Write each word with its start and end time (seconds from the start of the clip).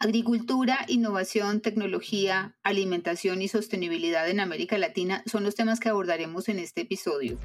Agricultura, 0.00 0.84
innovación, 0.86 1.60
tecnología, 1.60 2.56
alimentación 2.62 3.42
y 3.42 3.48
sostenibilidad 3.48 4.30
en 4.30 4.38
América 4.38 4.78
Latina 4.78 5.24
son 5.26 5.42
los 5.42 5.56
temas 5.56 5.80
que 5.80 5.88
abordaremos 5.88 6.48
en 6.48 6.60
este 6.60 6.82
episodio. 6.82 7.36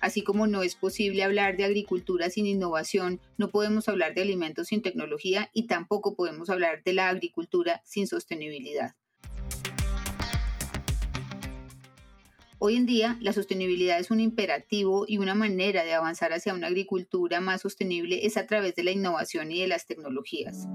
Así 0.00 0.22
como 0.24 0.46
no 0.46 0.62
es 0.62 0.74
posible 0.74 1.22
hablar 1.22 1.58
de 1.58 1.64
agricultura 1.64 2.30
sin 2.30 2.46
innovación, 2.46 3.20
no 3.36 3.50
podemos 3.50 3.90
hablar 3.90 4.14
de 4.14 4.22
alimentos 4.22 4.68
sin 4.68 4.80
tecnología 4.80 5.50
y 5.52 5.66
tampoco 5.66 6.14
podemos 6.14 6.48
hablar 6.48 6.82
de 6.82 6.94
la 6.94 7.10
agricultura 7.10 7.82
sin 7.84 8.06
sostenibilidad. 8.06 8.94
Hoy 12.62 12.76
en 12.76 12.84
día, 12.84 13.16
la 13.22 13.32
sostenibilidad 13.32 13.98
es 13.98 14.10
un 14.10 14.20
imperativo 14.20 15.06
y 15.08 15.16
una 15.16 15.34
manera 15.34 15.82
de 15.82 15.94
avanzar 15.94 16.34
hacia 16.34 16.52
una 16.52 16.66
agricultura 16.66 17.40
más 17.40 17.62
sostenible 17.62 18.26
es 18.26 18.36
a 18.36 18.46
través 18.46 18.74
de 18.74 18.84
la 18.84 18.90
innovación 18.90 19.50
y 19.50 19.62
de 19.62 19.66
las 19.66 19.86
tecnologías. 19.86 20.68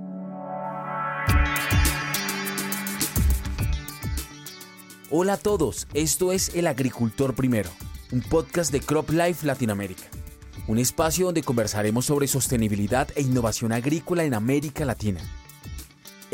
Hola 5.11 5.33
a 5.33 5.37
todos, 5.37 5.87
esto 5.93 6.31
es 6.31 6.55
El 6.55 6.65
Agricultor 6.65 7.35
Primero, 7.35 7.69
un 8.11 8.21
podcast 8.21 8.71
de 8.71 8.79
Crop 8.79 9.11
Life 9.11 9.45
Latinoamérica, 9.45 10.05
un 10.67 10.79
espacio 10.79 11.27
donde 11.27 11.43
conversaremos 11.43 12.05
sobre 12.05 12.25
sostenibilidad 12.25 13.09
e 13.15 13.21
innovación 13.21 13.71
agrícola 13.71 14.23
en 14.23 14.33
América 14.33 14.85
Latina. 14.85 15.21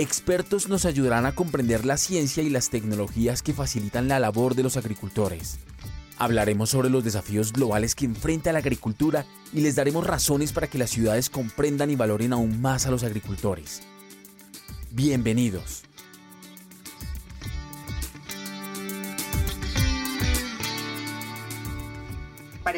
Expertos 0.01 0.67
nos 0.67 0.85
ayudarán 0.85 1.27
a 1.27 1.35
comprender 1.35 1.85
la 1.85 1.95
ciencia 1.95 2.41
y 2.41 2.49
las 2.49 2.71
tecnologías 2.71 3.43
que 3.43 3.53
facilitan 3.53 4.07
la 4.07 4.17
labor 4.17 4.55
de 4.55 4.63
los 4.63 4.75
agricultores. 4.75 5.59
Hablaremos 6.17 6.71
sobre 6.71 6.89
los 6.89 7.03
desafíos 7.03 7.53
globales 7.53 7.93
que 7.93 8.05
enfrenta 8.05 8.51
la 8.51 8.57
agricultura 8.57 9.27
y 9.53 9.61
les 9.61 9.75
daremos 9.75 10.07
razones 10.07 10.53
para 10.53 10.65
que 10.65 10.79
las 10.79 10.89
ciudades 10.89 11.29
comprendan 11.29 11.91
y 11.91 11.95
valoren 11.95 12.33
aún 12.33 12.61
más 12.61 12.87
a 12.87 12.89
los 12.89 13.03
agricultores. 13.03 13.83
Bienvenidos. 14.89 15.83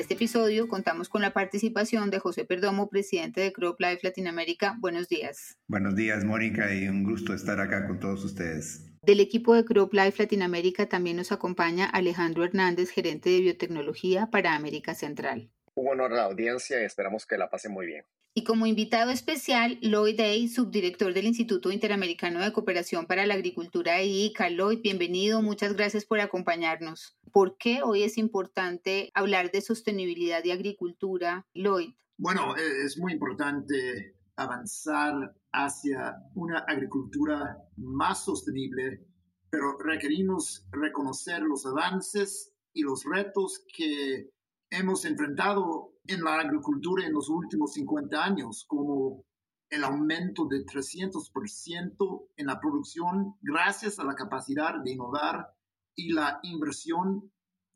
Este 0.04 0.16
episodio 0.16 0.68
contamos 0.68 1.08
con 1.08 1.22
la 1.22 1.32
participación 1.32 2.10
de 2.10 2.20
José 2.20 2.44
Perdomo, 2.44 2.90
presidente 2.90 3.40
de 3.40 3.54
Crop 3.54 3.80
Life 3.80 4.02
Latinoamérica. 4.04 4.76
Buenos 4.82 5.08
días. 5.08 5.58
Buenos 5.70 5.96
días, 5.96 6.26
Mónica, 6.26 6.76
y 6.76 6.90
un 6.90 7.06
gusto 7.06 7.34
estar 7.34 7.62
acá 7.62 7.88
con 7.88 8.02
todos 8.02 8.26
ustedes. 8.26 8.86
Del 9.02 9.22
equipo 9.22 9.56
de 9.56 9.64
Crop 9.64 9.94
Life 9.94 10.22
Latinoamérica 10.22 10.90
también 10.90 11.16
nos 11.16 11.32
acompaña 11.32 11.86
Alejandro 11.86 12.44
Hernández, 12.44 12.90
gerente 12.90 13.30
de 13.30 13.40
biotecnología 13.40 14.30
para 14.30 14.56
América 14.56 14.94
Central. 14.94 15.50
Un 15.74 15.88
honor 15.88 16.12
a 16.12 16.18
la 16.18 16.24
audiencia 16.24 16.82
y 16.82 16.84
esperamos 16.84 17.26
que 17.26 17.38
la 17.38 17.50
pasen 17.50 17.72
muy 17.72 17.86
bien. 17.86 18.04
Y 18.36 18.44
como 18.46 18.66
invitado 18.66 19.12
especial, 19.12 19.78
Lloyd 19.80 20.18
Day, 20.18 20.48
subdirector 20.48 21.14
del 21.14 21.28
Instituto 21.28 21.72
Interamericano 21.72 22.40
de 22.40 22.52
Cooperación 22.52 23.06
para 23.06 23.28
la 23.28 23.36
Agricultura 23.36 23.98
de 23.98 24.06
ICA. 24.06 24.50
Lloyd, 24.50 24.82
bienvenido, 24.82 25.44
muchas 25.44 25.76
gracias 25.76 26.04
por 26.04 26.20
acompañarnos. 26.20 27.16
¿Por 27.32 27.58
qué 27.58 27.84
hoy 27.84 28.02
es 28.02 28.18
importante 28.18 29.12
hablar 29.14 29.52
de 29.52 29.62
sostenibilidad 29.62 30.44
y 30.44 30.50
agricultura, 30.50 31.46
Lloyd? 31.54 31.94
Bueno, 32.18 32.58
e, 32.58 32.86
es 32.86 32.98
muy 32.98 33.14
importante 33.14 34.16
avanzar 34.36 35.36
hacia 35.52 36.16
una 36.34 36.58
agricultura 36.68 37.56
más 37.78 38.26
sostenible, 38.26 39.06
pero 39.52 39.78
requerimos 39.78 40.66
reconocer 40.72 41.44
los 41.44 41.68
avances 41.68 42.52
y 42.74 42.82
los 42.82 43.04
retos 43.04 43.64
que 43.78 44.32
hemos 44.72 45.06
enfrentado 45.06 45.93
en 46.06 46.24
la 46.24 46.40
agricultura 46.40 47.06
en 47.06 47.14
los 47.14 47.30
últimos 47.30 47.74
50 47.74 48.24
años, 48.24 48.66
como 48.68 49.26
el 49.70 49.84
aumento 49.84 50.46
de 50.46 50.66
300% 50.66 52.28
en 52.36 52.46
la 52.46 52.60
producción 52.60 53.36
gracias 53.42 54.00
a 54.00 54.04
la 54.04 54.16
capacidad 54.16 54.76
de 54.84 54.92
innovar 54.92 55.48
y 55.96 56.12
la 56.14 56.40
inversión 56.44 57.32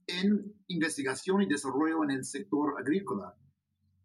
en 0.05 0.53
investigación 0.67 1.41
y 1.41 1.47
desarrollo 1.47 2.03
en 2.03 2.11
el 2.11 2.25
sector 2.25 2.75
agrícola. 2.79 3.35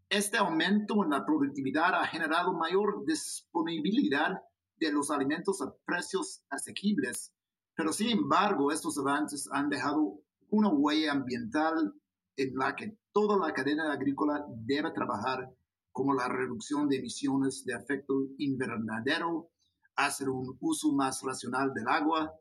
Este 0.09 0.37
aumento 0.39 1.03
en 1.05 1.11
la 1.11 1.25
productividad 1.25 1.95
ha 1.95 2.07
generado 2.07 2.53
mayor 2.53 3.05
disponibilidad 3.07 4.41
de 4.77 4.93
los 4.93 5.11
alimentos 5.11 5.63
a 5.63 5.73
precios 5.85 6.45
asequibles, 6.51 7.33
pero 7.75 7.93
sin 7.93 8.11
embargo 8.11 8.73
estos 8.73 8.99
avances 8.99 9.49
han 9.53 9.69
dejado 9.69 10.21
una 10.51 10.69
huella 10.69 11.13
ambiental 11.13 11.95
en 12.37 12.55
la 12.55 12.75
que 12.75 12.99
toda 13.13 13.39
la 13.39 13.53
cadena 13.53 13.93
agrícola 13.93 14.45
debe 14.49 14.91
trabajar, 14.93 15.51
como 15.93 16.15
la 16.15 16.29
reducción 16.29 16.89
de 16.89 16.97
emisiones 16.97 17.65
de 17.65 17.75
efecto 17.75 18.15
invernadero, 18.39 19.51
hacer 19.97 20.29
un 20.31 20.57
uso 20.61 20.93
más 20.93 21.23
racional 21.23 21.73
del 21.75 21.89
agua, 21.89 22.33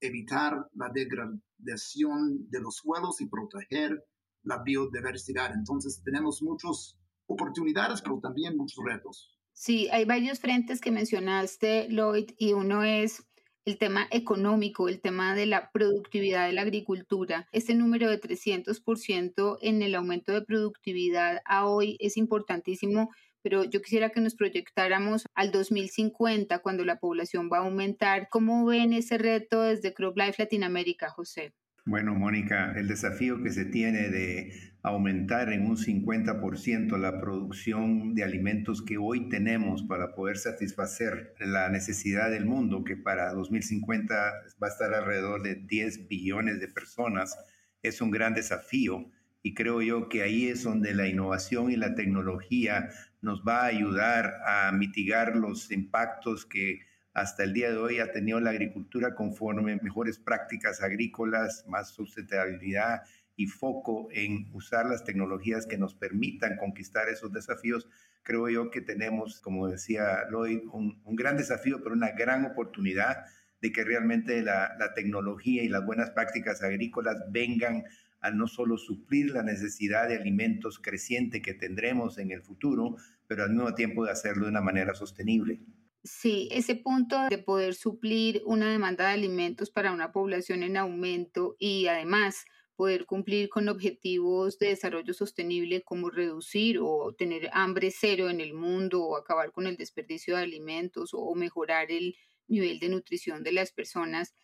evitar 0.00 0.68
la 0.74 0.90
degradación 0.92 2.48
de 2.50 2.60
los 2.60 2.76
suelos 2.76 3.20
y 3.20 3.26
proteger 3.26 4.04
la 4.42 4.62
biodiversidad. 4.62 5.52
Entonces 5.54 6.02
tenemos 6.04 6.42
muchas 6.42 6.98
oportunidades, 7.26 8.02
pero 8.02 8.20
también 8.20 8.56
muchos 8.56 8.84
retos. 8.84 9.34
Sí, 9.52 9.88
hay 9.90 10.04
varios 10.04 10.38
frentes 10.38 10.80
que 10.80 10.92
mencionaste, 10.92 11.88
Lloyd, 11.88 12.30
y 12.38 12.52
uno 12.52 12.84
es 12.84 13.27
el 13.64 13.78
tema 13.78 14.08
económico, 14.10 14.88
el 14.88 15.00
tema 15.00 15.34
de 15.34 15.46
la 15.46 15.70
productividad 15.70 16.46
de 16.46 16.52
la 16.52 16.62
agricultura. 16.62 17.46
Este 17.52 17.74
número 17.74 18.10
de 18.10 18.20
300% 18.20 19.58
en 19.60 19.82
el 19.82 19.94
aumento 19.94 20.32
de 20.32 20.42
productividad 20.42 21.40
a 21.44 21.66
hoy 21.66 21.96
es 22.00 22.16
importantísimo, 22.16 23.10
pero 23.42 23.64
yo 23.64 23.82
quisiera 23.82 24.10
que 24.10 24.20
nos 24.20 24.34
proyectáramos 24.34 25.26
al 25.34 25.52
2050, 25.52 26.58
cuando 26.60 26.84
la 26.84 26.98
población 26.98 27.50
va 27.52 27.58
a 27.58 27.64
aumentar. 27.64 28.28
¿Cómo 28.30 28.64
ven 28.64 28.92
ese 28.92 29.18
reto 29.18 29.62
desde 29.62 29.94
CropLife 29.94 30.42
Latinoamérica, 30.42 31.10
José? 31.10 31.52
Bueno, 31.88 32.14
Mónica, 32.14 32.74
el 32.76 32.86
desafío 32.86 33.42
que 33.42 33.50
se 33.50 33.64
tiene 33.64 34.10
de 34.10 34.52
aumentar 34.82 35.50
en 35.50 35.64
un 35.64 35.78
50% 35.78 36.98
la 36.98 37.18
producción 37.18 38.14
de 38.14 38.24
alimentos 38.24 38.82
que 38.82 38.98
hoy 38.98 39.30
tenemos 39.30 39.84
para 39.84 40.14
poder 40.14 40.36
satisfacer 40.36 41.34
la 41.40 41.70
necesidad 41.70 42.30
del 42.30 42.44
mundo, 42.44 42.84
que 42.84 42.98
para 42.98 43.32
2050 43.32 44.14
va 44.62 44.66
a 44.66 44.70
estar 44.70 44.92
alrededor 44.92 45.42
de 45.42 45.54
10 45.54 46.08
billones 46.08 46.60
de 46.60 46.68
personas, 46.68 47.38
es 47.82 48.02
un 48.02 48.10
gran 48.10 48.34
desafío. 48.34 49.10
Y 49.42 49.54
creo 49.54 49.80
yo 49.80 50.10
que 50.10 50.22
ahí 50.22 50.48
es 50.48 50.64
donde 50.64 50.92
la 50.92 51.08
innovación 51.08 51.70
y 51.70 51.76
la 51.76 51.94
tecnología 51.94 52.90
nos 53.22 53.42
va 53.48 53.62
a 53.62 53.68
ayudar 53.68 54.34
a 54.46 54.72
mitigar 54.72 55.36
los 55.36 55.72
impactos 55.72 56.44
que 56.44 56.80
hasta 57.18 57.42
el 57.42 57.52
día 57.52 57.70
de 57.70 57.76
hoy 57.76 57.98
ha 57.98 58.12
tenido 58.12 58.38
la 58.38 58.50
agricultura 58.50 59.16
conforme 59.16 59.76
mejores 59.82 60.18
prácticas 60.18 60.82
agrícolas, 60.82 61.64
más 61.66 61.90
sustentabilidad 61.90 63.02
y 63.34 63.46
foco 63.46 64.08
en 64.12 64.48
usar 64.52 64.86
las 64.86 65.02
tecnologías 65.02 65.66
que 65.66 65.78
nos 65.78 65.94
permitan 65.94 66.56
conquistar 66.56 67.08
esos 67.08 67.32
desafíos, 67.32 67.88
creo 68.22 68.48
yo 68.48 68.70
que 68.70 68.82
tenemos, 68.82 69.40
como 69.40 69.66
decía 69.66 70.28
Lloyd, 70.30 70.60
un, 70.72 71.02
gran 71.16 71.36
desafío, 71.36 71.82
pero 71.82 71.94
una 71.94 72.12
gran 72.12 72.44
oportunidad 72.44 73.24
de 73.60 73.72
que 73.72 73.82
realmente 73.82 74.40
la, 74.42 74.76
la 74.78 74.94
tecnología 74.94 75.64
y 75.64 75.68
las 75.68 75.84
buenas 75.84 76.10
prácticas 76.10 76.62
agrícolas 76.62 77.16
vengan 77.30 77.82
a 78.20 78.30
no 78.30 78.46
solo 78.46 78.78
suplir 78.78 79.30
la 79.30 79.42
necesidad 79.42 80.08
de 80.08 80.16
alimentos 80.16 80.78
creciente 80.78 81.42
que 81.42 81.54
tendremos 81.54 82.18
en 82.18 82.30
el 82.30 82.42
futuro, 82.42 82.96
pero 83.26 83.42
al 83.42 83.50
mismo 83.50 83.74
tiempo 83.74 84.04
de 84.04 84.12
hacerlo 84.12 84.44
de 84.44 84.50
una 84.50 84.60
manera 84.60 84.94
sostenible. 84.94 85.60
Sí, 86.04 86.48
ese 86.52 86.76
punto 86.76 87.28
de 87.28 87.38
poder 87.38 87.74
suplir 87.74 88.42
una 88.46 88.70
demanda 88.70 89.08
de 89.08 89.14
alimentos 89.14 89.70
para 89.70 89.92
una 89.92 90.12
población 90.12 90.62
en 90.62 90.76
aumento 90.76 91.56
y 91.58 91.86
además 91.86 92.44
poder 92.76 93.06
cumplir 93.06 93.48
con 93.48 93.68
objetivos 93.68 94.58
de 94.60 94.68
desarrollo 94.68 95.12
sostenible 95.12 95.82
como 95.82 96.10
reducir 96.10 96.78
o 96.80 97.12
tener 97.18 97.50
hambre 97.52 97.90
cero 97.90 98.30
en 98.30 98.40
el 98.40 98.54
mundo 98.54 99.02
o 99.02 99.16
acabar 99.16 99.50
con 99.50 99.66
el 99.66 99.76
desperdicio 99.76 100.36
de 100.36 100.44
alimentos 100.44 101.10
o 101.12 101.34
mejorar 101.34 101.90
el 101.90 102.16
nivel 102.46 102.78
de 102.78 102.88
nutrición 102.88 103.42
de 103.42 103.52
las 103.52 103.72
personas, 103.72 104.34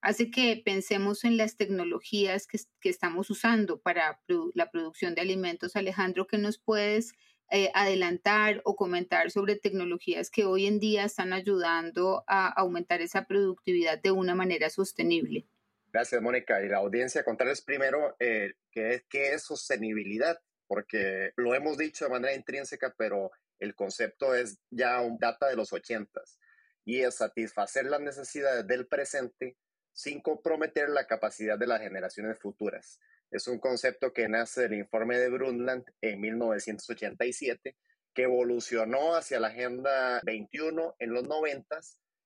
hace 0.00 0.30
que 0.30 0.60
pensemos 0.64 1.24
en 1.24 1.36
las 1.36 1.56
tecnologías 1.56 2.48
que, 2.48 2.58
que 2.80 2.90
estamos 2.90 3.30
usando 3.30 3.80
para 3.80 4.20
la 4.54 4.70
producción 4.70 5.14
de 5.14 5.22
alimentos. 5.22 5.76
Alejandro, 5.76 6.26
¿qué 6.26 6.36
nos 6.36 6.58
puedes 6.58 7.14
eh, 7.50 7.70
adelantar 7.74 8.60
o 8.64 8.74
comentar 8.74 9.30
sobre 9.30 9.56
tecnologías 9.56 10.30
que 10.30 10.44
hoy 10.44 10.66
en 10.66 10.80
día 10.80 11.04
están 11.04 11.32
ayudando 11.32 12.24
a 12.26 12.48
aumentar 12.48 13.00
esa 13.00 13.26
productividad 13.26 14.00
de 14.00 14.10
una 14.10 14.34
manera 14.34 14.70
sostenible. 14.70 15.46
Gracias, 15.92 16.20
Mónica. 16.20 16.62
Y 16.62 16.68
la 16.68 16.78
audiencia, 16.78 17.24
contarles 17.24 17.62
primero 17.62 18.16
eh, 18.18 18.54
qué, 18.70 19.04
qué 19.08 19.34
es 19.34 19.42
sostenibilidad, 19.42 20.40
porque 20.66 21.32
lo 21.36 21.54
hemos 21.54 21.78
dicho 21.78 22.04
de 22.04 22.10
manera 22.10 22.34
intrínseca, 22.34 22.94
pero 22.96 23.30
el 23.60 23.74
concepto 23.74 24.34
es 24.34 24.58
ya 24.70 25.00
un 25.00 25.18
data 25.18 25.46
de 25.46 25.56
los 25.56 25.72
ochentas 25.72 26.38
y 26.84 27.00
es 27.00 27.16
satisfacer 27.16 27.86
las 27.86 28.00
necesidades 28.00 28.66
del 28.66 28.86
presente 28.86 29.56
sin 29.92 30.20
comprometer 30.20 30.88
la 30.88 31.06
capacidad 31.06 31.58
de 31.58 31.66
las 31.66 31.80
generaciones 31.80 32.38
futuras. 32.38 32.98
Es 33.34 33.48
un 33.48 33.58
concepto 33.58 34.12
que 34.12 34.28
nace 34.28 34.62
del 34.62 34.74
informe 34.74 35.18
de 35.18 35.28
Brundtland 35.28 35.84
en 36.00 36.20
1987 36.20 37.76
que 38.14 38.22
evolucionó 38.22 39.16
hacia 39.16 39.40
la 39.40 39.48
Agenda 39.48 40.20
21 40.22 40.94
en 41.00 41.12
los 41.12 41.24
90, 41.26 41.80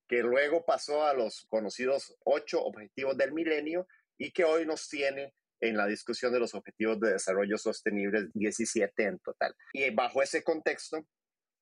que 0.07 0.19
luego 0.19 0.67
pasó 0.67 1.07
a 1.07 1.15
los 1.15 1.47
conocidos 1.49 2.15
ocho 2.25 2.63
objetivos 2.63 3.17
del 3.17 3.33
milenio 3.33 3.89
y 4.19 4.33
que 4.33 4.45
hoy 4.45 4.67
nos 4.67 4.87
tiene 4.91 5.33
en 5.63 5.79
la 5.79 5.87
discusión 5.87 6.31
de 6.31 6.41
los 6.41 6.55
objetivos 6.55 7.01
de 7.01 7.13
desarrollo 7.13 7.57
sostenible 7.57 8.29
17 8.35 9.03
en 9.03 9.19
total. 9.21 9.55
Y 9.73 9.89
bajo 9.89 10.23
ese 10.23 10.43
contexto, 10.43 11.07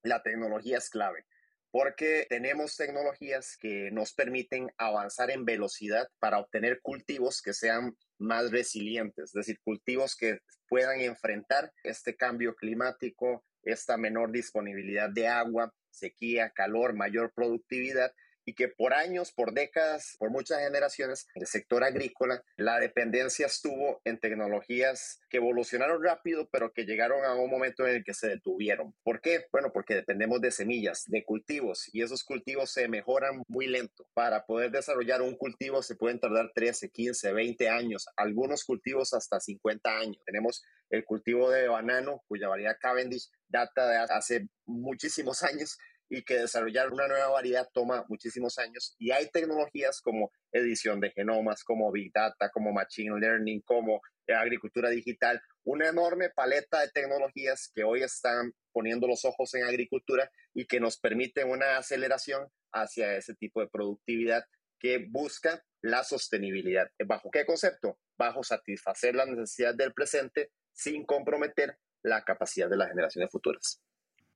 la 0.03 0.25
tecnología 0.25 0.79
es 0.79 0.91
clave 0.91 1.25
porque 1.71 2.27
tenemos 2.31 2.75
tecnologías 2.75 3.59
que 3.59 3.91
nos 3.91 4.15
permiten 4.15 4.73
avanzar 4.79 5.31
en 5.31 5.45
velocidad 5.45 6.09
para 6.19 6.39
obtener 6.39 6.81
cultivos 6.81 7.43
que 7.43 7.53
sean 7.53 7.95
más 8.19 8.51
resilientes, 8.51 9.27
es 9.27 9.33
decir, 9.33 9.59
cultivos 9.63 10.17
que 10.17 10.41
puedan 10.69 11.01
enfrentar 11.01 11.73
este 11.85 12.17
cambio 12.17 12.55
climático, 12.55 13.45
esta 13.63 13.97
menor 13.97 14.33
disponibilidad 14.33 15.11
de 15.11 15.29
agua, 15.29 15.73
sequía, 15.91 16.51
calor, 16.51 16.95
mayor 16.95 17.33
productividad 17.35 18.13
y 18.47 18.55
que 18.55 18.69
por 18.69 18.95
años, 18.95 19.33
por 19.33 19.53
décadas, 19.53 20.17
por 20.19 20.31
muchas 20.31 20.61
generaciones, 20.61 21.27
el 21.35 21.47
sector 21.47 21.83
agrícola, 21.83 22.43
la 22.57 22.79
dependencia 22.79 23.47
estuvo 23.47 24.01
en 24.05 24.19
tecnologías 24.19 25.21
que 25.29 25.39
evolucionaron 25.39 26.03
rápido, 26.03 26.49
pero 26.51 26.73
que 26.73 26.85
llegaron 26.85 27.25
a 27.25 27.35
un 27.35 27.51
momento 27.51 27.87
en 27.87 27.97
el 27.97 28.05
que 28.05 28.15
se 28.15 28.29
detuvieron. 28.29 28.95
¿Por 29.03 29.21
qué? 29.21 29.47
Bueno, 29.51 29.73
porque 29.73 29.95
dependemos 29.95 30.41
de 30.41 30.53
semillas, 30.53 31.03
de 31.09 31.25
cultivos, 31.25 31.91
y 31.93 32.03
esos 32.03 32.23
cultivos 32.23 32.71
se 32.71 32.89
mejoran 32.89 33.43
muy 33.49 33.67
lento. 33.67 34.07
Para 34.15 34.47
poder 34.47 34.71
desarrollar 34.71 35.23
un 35.23 35.37
cultivo 35.37 35.83
se 35.83 35.97
pueden 35.97 36.21
tardar 36.21 36.53
13, 36.55 36.91
15, 36.91 37.33
20 37.33 37.69
años, 37.69 38.07
algunos 38.17 38.65
cultivos 38.65 39.13
hasta 39.13 39.41
50 39.41 39.99
años. 39.99 40.23
Tenemos 40.25 40.63
el 40.91 41.05
cultivo 41.05 41.51
de 41.51 41.67
banano, 41.67 42.23
cuya 42.29 42.47
variedad 42.47 42.77
Cavendish 42.81 43.29
data 43.49 43.89
de 43.89 43.97
hace 43.97 44.49
muchísimos 44.67 45.43
años 45.43 45.79
y 46.09 46.23
que 46.23 46.39
desarrollar 46.39 46.93
una 46.93 47.09
nueva 47.09 47.29
variedad 47.29 47.69
toma 47.73 48.05
muchísimos 48.09 48.59
años 48.59 48.95
y 48.99 49.11
hay 49.11 49.29
tecnologías 49.31 50.01
como 50.01 50.31
edición 50.53 51.01
de 51.01 51.11
genomas, 51.11 51.65
como 51.65 51.91
Big 51.91 52.13
Data, 52.13 52.51
como 52.51 52.73
Machine 52.73 53.19
Learning, 53.19 53.61
como 53.63 54.01
agricultura 54.35 54.91
digital, 54.91 55.41
una 55.65 55.89
enorme 55.89 56.31
paleta 56.31 56.81
de 56.81 56.89
tecnologías 56.89 57.71
que 57.75 57.85
hoy 57.85 58.03
están 58.03 58.53
poniendo 58.73 59.07
los 59.07 59.25
ojos 59.25 59.55
en 59.55 59.65
agricultura 59.65 60.31
y 60.55 60.67
que 60.67 60.81
nos 60.81 60.99
permiten 60.99 61.51
una 61.51 61.79
aceleración 61.79 62.49
hacia 62.73 63.17
ese 63.17 63.35
tipo 63.35 63.61
de 63.61 63.69
productividad 63.69 64.45
que 64.79 65.07
busca 65.09 65.65
la 65.81 66.05
sostenibilidad. 66.05 66.91
¿Bajo 67.07 67.31
qué 67.31 67.47
concepto? 67.47 67.99
Bajo 68.19 68.43
satisfacer 68.43 69.15
las 69.15 69.29
necesidades 69.29 69.77
del 69.77 69.95
presente 69.95 70.51
sin 70.73 71.05
comprometer 71.05 71.79
la 72.03 72.25
capacidad 72.25 72.69
de 72.69 72.77
las 72.77 72.89
generaciones 72.89 73.31
futuras. 73.31 73.81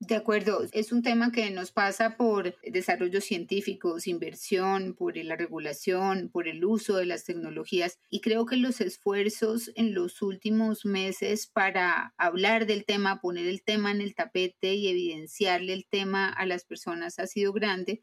De 0.00 0.16
acuerdo, 0.16 0.66
es 0.72 0.92
un 0.92 1.02
tema 1.02 1.30
que 1.30 1.50
nos 1.50 1.72
pasa 1.72 2.16
por 2.16 2.58
desarrollos 2.62 3.22
científicos, 3.22 4.06
inversión, 4.06 4.94
por 4.94 5.14
la 5.18 5.36
regulación, 5.36 6.30
por 6.30 6.48
el 6.48 6.64
uso 6.64 6.96
de 6.96 7.04
las 7.04 7.24
tecnologías 7.24 7.98
y 8.08 8.22
creo 8.22 8.46
que 8.46 8.56
los 8.56 8.80
esfuerzos 8.80 9.70
en 9.74 9.92
los 9.92 10.22
últimos 10.22 10.86
meses 10.86 11.46
para 11.46 12.14
hablar 12.16 12.64
del 12.64 12.86
tema, 12.86 13.20
poner 13.20 13.46
el 13.46 13.62
tema 13.62 13.90
en 13.90 14.00
el 14.00 14.14
tapete 14.14 14.72
y 14.72 14.88
evidenciarle 14.88 15.74
el 15.74 15.86
tema 15.86 16.30
a 16.30 16.46
las 16.46 16.64
personas 16.64 17.18
ha 17.18 17.26
sido 17.26 17.52
grande 17.52 18.02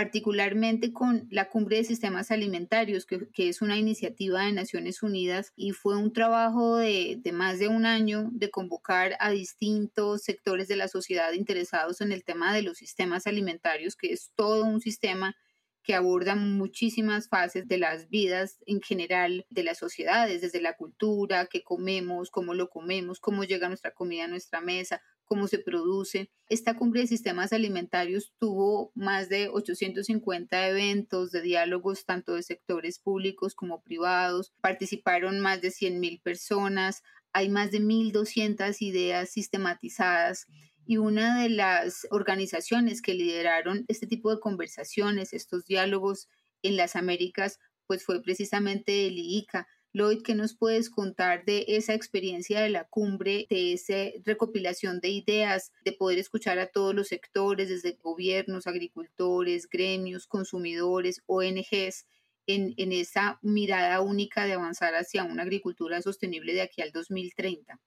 particularmente 0.00 0.94
con 0.94 1.28
la 1.30 1.50
Cumbre 1.50 1.76
de 1.76 1.84
Sistemas 1.84 2.30
Alimentarios, 2.30 3.04
que, 3.04 3.28
es 3.36 3.60
una 3.60 3.76
iniciativa 3.76 4.46
de 4.46 4.52
Naciones 4.52 5.02
Unidas 5.02 5.52
y 5.56 5.72
fue 5.72 5.98
un 5.98 6.14
trabajo 6.14 6.78
de, 6.78 7.20
más 7.34 7.58
de 7.58 7.68
un 7.68 7.84
año 7.84 8.30
de 8.32 8.48
convocar 8.50 9.14
a 9.20 9.28
distintos 9.30 10.22
sectores 10.22 10.68
de 10.68 10.76
la 10.76 10.88
sociedad 10.88 11.34
interesados 11.34 12.00
en 12.00 12.12
el 12.12 12.24
tema 12.24 12.54
de 12.54 12.62
los 12.62 12.78
sistemas 12.78 13.26
alimentarios, 13.26 13.94
que 13.94 14.14
es 14.14 14.32
todo 14.34 14.64
un 14.64 14.80
sistema 14.80 15.36
que 15.82 15.94
aborda 15.94 16.34
muchísimas 16.34 17.28
fases 17.28 17.68
de 17.68 17.76
las 17.76 18.08
vidas 18.08 18.56
en 18.64 18.80
general 18.80 19.44
de 19.50 19.64
las 19.64 19.76
sociedades, 19.76 20.40
desde 20.40 20.62
la 20.62 20.76
cultura, 20.78 21.44
qué 21.44 21.62
comemos, 21.62 22.30
cómo 22.30 22.54
lo 22.54 22.70
comemos, 22.70 23.20
cómo 23.20 23.44
llega 23.44 23.68
nuestra 23.68 23.92
comida 23.92 24.24
a 24.24 24.28
nuestra 24.28 24.62
mesa, 24.62 25.02
cómo 25.30 25.46
se 25.46 25.60
produce. 25.60 26.28
Esta 26.48 26.76
cumbre 26.76 27.02
de 27.02 27.06
sistemas 27.06 27.52
alimentarios 27.52 28.34
tuvo 28.40 28.90
más 28.96 29.28
de 29.28 29.48
850 29.48 30.66
eventos 30.66 31.30
de 31.30 31.40
diálogos 31.40 32.04
tanto 32.04 32.34
de 32.34 32.42
sectores 32.42 32.98
públicos 32.98 33.54
como 33.54 33.80
privados. 33.80 34.52
Participaron 34.60 35.38
más 35.38 35.60
de 35.60 35.68
100.000 35.68 36.20
personas. 36.20 37.04
Hay 37.32 37.48
más 37.48 37.70
de 37.70 37.80
1.200 37.80 38.74
ideas 38.80 39.30
sistematizadas 39.30 40.48
y 40.84 40.96
una 40.96 41.40
de 41.40 41.50
las 41.50 42.08
organizaciones 42.10 43.00
que 43.00 43.14
lideraron 43.14 43.84
este 43.86 44.08
tipo 44.08 44.34
de 44.34 44.40
conversaciones, 44.40 45.32
estos 45.32 45.64
diálogos 45.64 46.26
en 46.62 46.76
las 46.76 46.96
Américas, 46.96 47.60
pues 47.86 48.04
fue 48.04 48.20
precisamente 48.20 49.06
el 49.06 49.16
IICA, 49.16 49.68
Lloyd, 49.92 50.22
¿qué 50.22 50.36
nos 50.36 50.54
puedes 50.54 50.88
contar 50.88 51.44
de 51.44 51.64
esa 51.66 51.94
experiencia 51.94 52.60
de 52.60 52.70
la 52.70 52.84
cumbre, 52.84 53.46
de 53.50 53.72
esa 53.72 53.94
recopilación 54.24 55.00
de 55.00 55.08
ideas, 55.08 55.72
de 55.84 55.92
poder 55.92 56.18
escuchar 56.18 56.60
a 56.60 56.68
todos 56.68 56.94
los 56.94 57.08
sectores, 57.08 57.68
desde 57.68 57.98
gobiernos, 58.00 58.68
agricultores, 58.68 59.68
gremios, 59.68 60.28
consumidores, 60.28 61.22
ONGs, 61.26 62.06
en, 62.46 62.74
en 62.76 62.92
esa 62.92 63.40
mirada 63.42 64.00
única 64.00 64.44
de 64.44 64.52
avanzar 64.52 64.94
hacia 64.94 65.24
una 65.24 65.42
agricultura 65.42 66.00
sostenible 66.02 66.54
de 66.54 66.62
aquí 66.62 66.82
al 66.82 66.92
2030? 66.92 67.80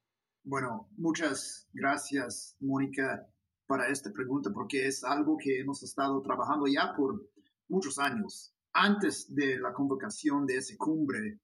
Bueno, 0.44 0.90
muchas 0.98 1.70
gracias, 1.72 2.58
Mónica, 2.60 3.26
para 3.66 3.88
esta 3.88 4.12
pregunta, 4.12 4.52
porque 4.54 4.88
es 4.88 5.06
algo 5.06 5.38
que 5.38 5.58
hemos 5.58 5.82
estado 5.84 6.22
trabajando 6.22 6.66
ya 6.68 6.94
por 6.98 7.30
muchos 7.70 7.98
años. 7.98 8.54
Antes 8.74 9.34
de 9.34 9.58
la 9.58 9.72
convocación 9.72 10.46
de 10.46 10.58
esa 10.58 10.76
cumbre, 10.78 11.40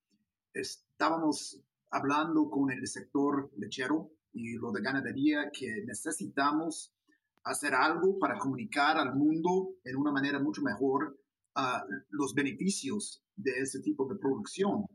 estábamos 0.54 1.62
hablando 1.92 2.50
con 2.50 2.72
el 2.72 2.88
sector 2.88 3.52
lechero 3.58 4.12
y 4.34 4.54
lo 4.54 4.72
de 4.72 4.82
ganadería 4.82 5.50
que 5.52 5.84
necesitamos 5.86 6.94
hacer 7.44 7.74
algo 7.74 8.20
para 8.20 8.38
comunicar 8.38 8.98
al 8.98 9.16
mundo 9.16 9.76
en 9.84 9.96
una 9.96 10.12
manera 10.12 10.40
mucho 10.40 10.62
mejor 10.62 11.18
uh, 11.56 11.92
los 12.10 12.34
beneficios 12.34 13.24
de 13.36 13.52
ese 13.60 13.80
tipo 13.80 14.06
de 14.08 14.20
producción. 14.20 14.86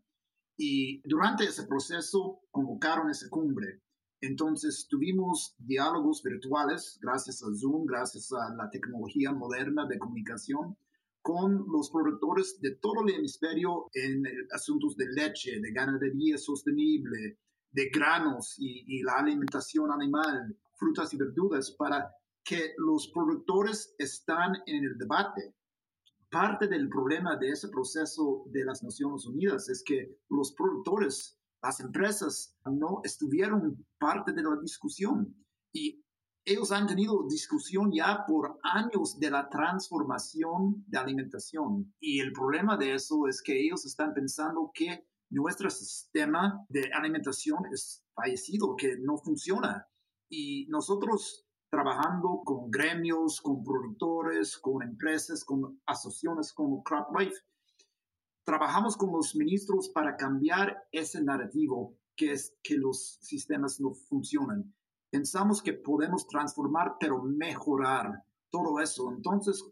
Y 0.57 1.01
durante 1.09 1.45
ese 1.45 1.65
proceso 1.65 2.43
convocaron 2.51 3.11
esa 3.11 3.29
cumbre. 3.29 3.81
Entonces 4.21 4.87
tuvimos 4.89 5.55
diálogos 5.59 6.23
virtuales 6.23 6.99
gracias 7.03 7.43
a 7.43 7.47
Zoom, 7.55 7.85
gracias 7.87 8.33
a 8.33 8.55
la 8.55 8.71
tecnología 8.71 9.33
moderna 9.33 9.87
de 9.87 9.99
comunicación 9.99 10.77
con 11.25 11.65
los 11.73 11.89
productores 11.91 12.61
de 12.61 12.73
todo 12.83 13.03
el 13.03 13.15
hemisferio 13.15 13.89
en 13.95 14.25
asuntos 14.53 14.95
de 14.95 15.07
leche, 15.07 15.59
de 15.59 15.73
ganadería 15.73 16.37
sostenible, 16.37 17.39
de 17.73 17.89
granos 17.89 18.57
y, 18.59 19.03
la 19.03 19.15
alimentación 19.15 19.91
animal, 19.91 20.55
frutas 20.75 21.15
y 21.15 21.17
verduras, 21.17 21.71
para 21.79 22.11
que 22.45 22.75
los 22.77 23.09
productores 23.09 23.95
están 23.97 24.53
en 24.67 24.85
el 24.85 24.99
debate. 24.99 25.55
Parte 26.31 26.69
del 26.69 26.91
problema 26.91 27.37
de 27.37 27.53
ese 27.53 27.69
proceso 27.69 28.45
de 28.49 28.67
las 28.67 28.83
Naciones 28.83 29.25
Unidas 29.25 29.71
es 29.71 29.83
que 29.83 30.19
los 30.29 30.53
productores, 30.53 31.41
las 31.63 31.81
empresas, 31.81 32.55
no 32.67 33.01
estuvieron 33.03 33.83
parte 33.99 34.35
de 34.35 34.43
la 34.43 34.57
discusión. 34.61 35.35
Y 35.73 36.05
ellos 36.47 36.73
han 36.73 36.87
tenido 36.87 37.27
discusión 37.27 37.91
ya 37.91 38.25
por 38.27 38.59
años 38.63 39.19
de 39.19 39.31
la 39.31 39.49
transformación 39.49 40.85
de 40.87 40.99
alimentación 40.99 41.95
y 41.99 42.21
el 42.21 42.33
problema 42.33 42.77
de 42.77 42.95
eso 42.95 43.27
es 43.27 43.41
que 43.43 43.59
ellos 43.59 43.87
están 43.87 44.13
pensando 44.13 44.71
que 44.75 45.07
nuestro 45.31 45.71
sistema 45.71 46.65
de 46.69 46.91
alimentación 46.93 47.61
es 47.73 48.05
fallecido, 48.15 48.77
que 48.77 48.99
no 48.99 49.17
funciona. 49.17 49.89
Y 50.29 50.67
nosotros 50.69 51.47
trabajando 51.71 52.43
con 52.45 52.71
gremios, 52.71 53.41
con 53.41 53.65
productores, 53.65 54.59
con 54.59 54.83
empresas, 54.83 55.45
con 55.45 55.81
asociaciones 55.87 56.53
como 56.53 56.85
CropLife, 56.85 57.41
trabajamos 58.45 58.97
con 58.97 59.13
los 59.13 59.35
ministros 59.35 59.89
para 59.89 60.17
cambiar 60.17 60.77
ese 60.93 61.23
narrativo 61.23 61.97
que 62.15 62.33
es 62.33 62.55
que 62.63 62.77
los 62.77 63.19
sistemas 63.23 63.81
no 63.81 63.95
funcionan 63.95 64.73
pensamos 65.15 65.63
que 65.63 65.75
podemos 65.75 66.27
transformar, 66.27 66.97
pero 66.99 67.23
mejorar 67.23 68.25
todo 68.51 68.81
eso. 68.81 69.13
Entonces, 69.13 69.65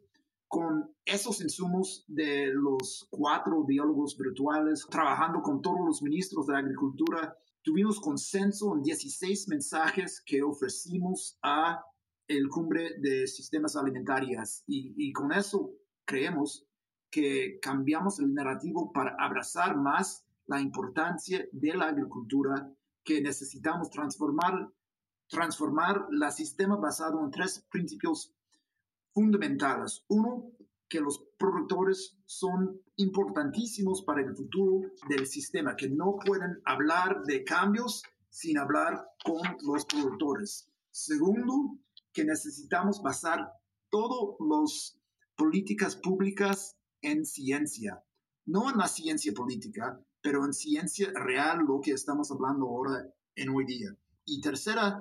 con 0.47 0.89
esos 1.05 1.41
insumos 1.41 2.05
de 2.07 2.53
los 2.55 3.09
cuatro 3.11 3.65
diálogos 3.67 4.17
virtuales, 4.17 4.87
trabajando 4.89 5.43
con 5.43 5.61
todos 5.61 5.81
los 5.85 6.01
ministros 6.01 6.47
de 6.47 6.57
Agricultura, 6.57 7.37
tuvimos 7.61 8.01
consenso 8.01 8.77
en 8.77 8.85
16 8.85 9.49
mensajes 9.49 10.23
que 10.25 10.45
ofrecimos 10.45 11.37
a 11.43 11.85
el 12.29 12.49
cumbre 12.49 13.01
de 13.01 13.27
sistemas 13.27 13.75
alimentarios 13.75 14.63
y, 14.69 14.95
y 14.97 15.13
con 15.13 15.33
eso 15.33 15.73
creemos 16.05 16.65
que 17.11 17.59
cambiamos 17.61 18.21
el 18.21 18.33
narrativo 18.33 18.93
para 18.93 19.17
abrazar 19.19 19.77
más 19.77 20.25
la 20.47 20.61
importancia 20.61 21.45
de 21.51 21.75
la 21.75 21.89
agricultura, 21.89 22.73
que 23.03 23.21
necesitamos 23.21 23.91
transformar 23.91 24.71
transformar 25.33 26.07
el 26.11 26.31
sistema 26.31 26.77
basado 26.77 27.25
en 27.25 27.31
tres 27.31 27.65
principios 27.71 28.35
fundamentales. 29.15 30.05
Uno, 30.09 30.53
que 30.89 31.01
los 31.01 31.25
productores 31.39 32.19
son 32.27 32.79
importantísimos 32.97 34.03
para 34.03 34.21
el 34.21 34.37
futuro 34.37 34.91
del 35.09 35.27
sistema, 35.27 35.75
que 35.75 35.89
no 35.89 36.17
pueden 36.25 36.61
hablar 36.67 37.23
de 37.23 37.45
cambios 37.45 38.03
sin 38.29 38.59
hablar 38.59 39.09
con 39.25 39.41
los 39.63 39.87
productores. 39.87 40.69
Segundo, 40.91 41.79
que 42.13 42.25
necesitamos 42.25 43.03
basar 43.03 43.51
todas 43.89 44.37
las 44.39 44.99
políticas 45.35 45.97
públicas 45.97 46.77
en 47.01 47.25
ciencia, 47.25 48.05
no 48.45 48.71
en 48.71 48.77
la 48.77 48.89
ciencia 48.89 49.33
política, 49.33 49.99
pero 50.21 50.45
en 50.45 50.53
ciencia 50.53 51.11
real, 51.15 51.65
lo 51.67 51.81
que 51.81 51.93
estamos 51.93 52.31
hablando 52.31 52.67
ahora 52.67 53.09
en 53.35 53.49
hoy 53.49 53.65
día. 53.65 53.97
Y 54.27 54.43
tercera, 54.43 55.01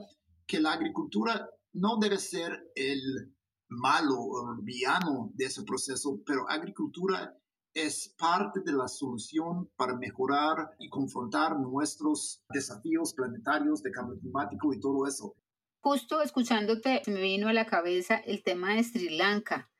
que 0.51 0.59
la 0.59 0.73
agricultura 0.73 1.49
no 1.71 1.95
debe 1.95 2.17
ser 2.17 2.51
el 2.75 3.33
malo 3.69 4.19
o 4.19 4.57
villano 4.61 5.31
de 5.33 5.45
ese 5.45 5.63
proceso, 5.63 6.19
pero 6.25 6.45
agricultura 6.49 7.33
es 7.73 8.13
parte 8.17 8.59
de 8.59 8.73
la 8.73 8.89
solución 8.89 9.71
para 9.77 9.95
mejorar 9.95 10.71
y 10.77 10.89
confrontar 10.89 11.57
nuestros 11.57 12.43
desafíos 12.49 13.13
planetarios 13.13 13.81
de 13.81 13.91
cambio 13.91 14.19
climático 14.19 14.73
y 14.73 14.81
todo 14.81 15.07
eso. 15.07 15.37
Justo 15.79 16.21
escuchándote, 16.21 17.01
me 17.07 17.21
vino 17.21 17.47
a 17.47 17.53
la 17.53 17.65
cabeza 17.65 18.17
el 18.17 18.43
tema 18.43 18.75
de 18.75 18.83
Sri 18.83 19.15
Lanka, 19.15 19.71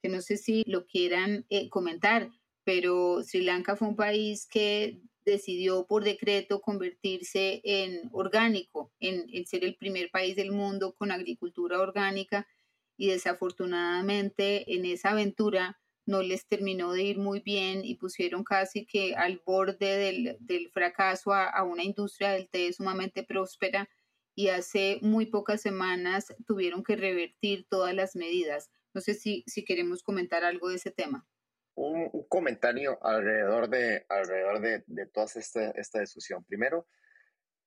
que 0.00 0.08
no 0.08 0.20
sé 0.20 0.36
si 0.36 0.62
lo 0.64 0.86
quieran 0.86 1.44
eh, 1.48 1.68
comentar, 1.68 2.30
pero 2.62 3.24
Sri 3.24 3.42
Lanka 3.42 3.74
fue 3.74 3.88
un 3.88 3.96
país 3.96 4.46
que 4.46 5.02
decidió 5.24 5.86
por 5.86 6.04
decreto 6.04 6.60
convertirse 6.60 7.60
en 7.64 8.08
orgánico, 8.12 8.92
en 9.00 9.46
ser 9.46 9.64
el 9.64 9.76
primer 9.76 10.10
país 10.10 10.36
del 10.36 10.52
mundo 10.52 10.94
con 10.94 11.10
agricultura 11.10 11.80
orgánica 11.80 12.46
y 12.96 13.08
desafortunadamente 13.08 14.74
en 14.74 14.84
esa 14.84 15.10
aventura 15.10 15.80
no 16.06 16.22
les 16.22 16.46
terminó 16.46 16.92
de 16.92 17.02
ir 17.02 17.18
muy 17.18 17.40
bien 17.40 17.84
y 17.84 17.94
pusieron 17.94 18.44
casi 18.44 18.84
que 18.84 19.14
al 19.14 19.40
borde 19.46 20.36
del, 20.40 20.70
fracaso 20.70 21.32
a, 21.32 21.62
una 21.62 21.84
industria 21.84 22.30
del 22.32 22.48
té 22.48 22.72
sumamente 22.72 23.22
próspera 23.22 23.88
y 24.34 24.48
hace 24.48 24.98
muy 25.02 25.26
pocas 25.26 25.62
semanas 25.62 26.34
tuvieron 26.46 26.82
que 26.82 26.96
revertir 26.96 27.66
todas 27.68 27.94
las 27.94 28.16
medidas. 28.16 28.70
No 28.92 29.00
sé 29.00 29.14
si 29.14 29.44
queremos 29.64 30.02
comentar 30.02 30.44
algo 30.44 30.68
de 30.68 30.76
ese 30.76 30.90
tema. 30.90 31.26
Un, 31.82 32.10
comentario 32.28 32.98
alrededor 33.02 33.68
de, 33.68 34.04
alrededor 34.08 34.60
de, 34.60 34.84
de 34.86 35.06
toda 35.06 35.26
esta, 35.34 35.70
esta 35.70 36.00
discusión. 36.00 36.44
Primero, 36.44 36.86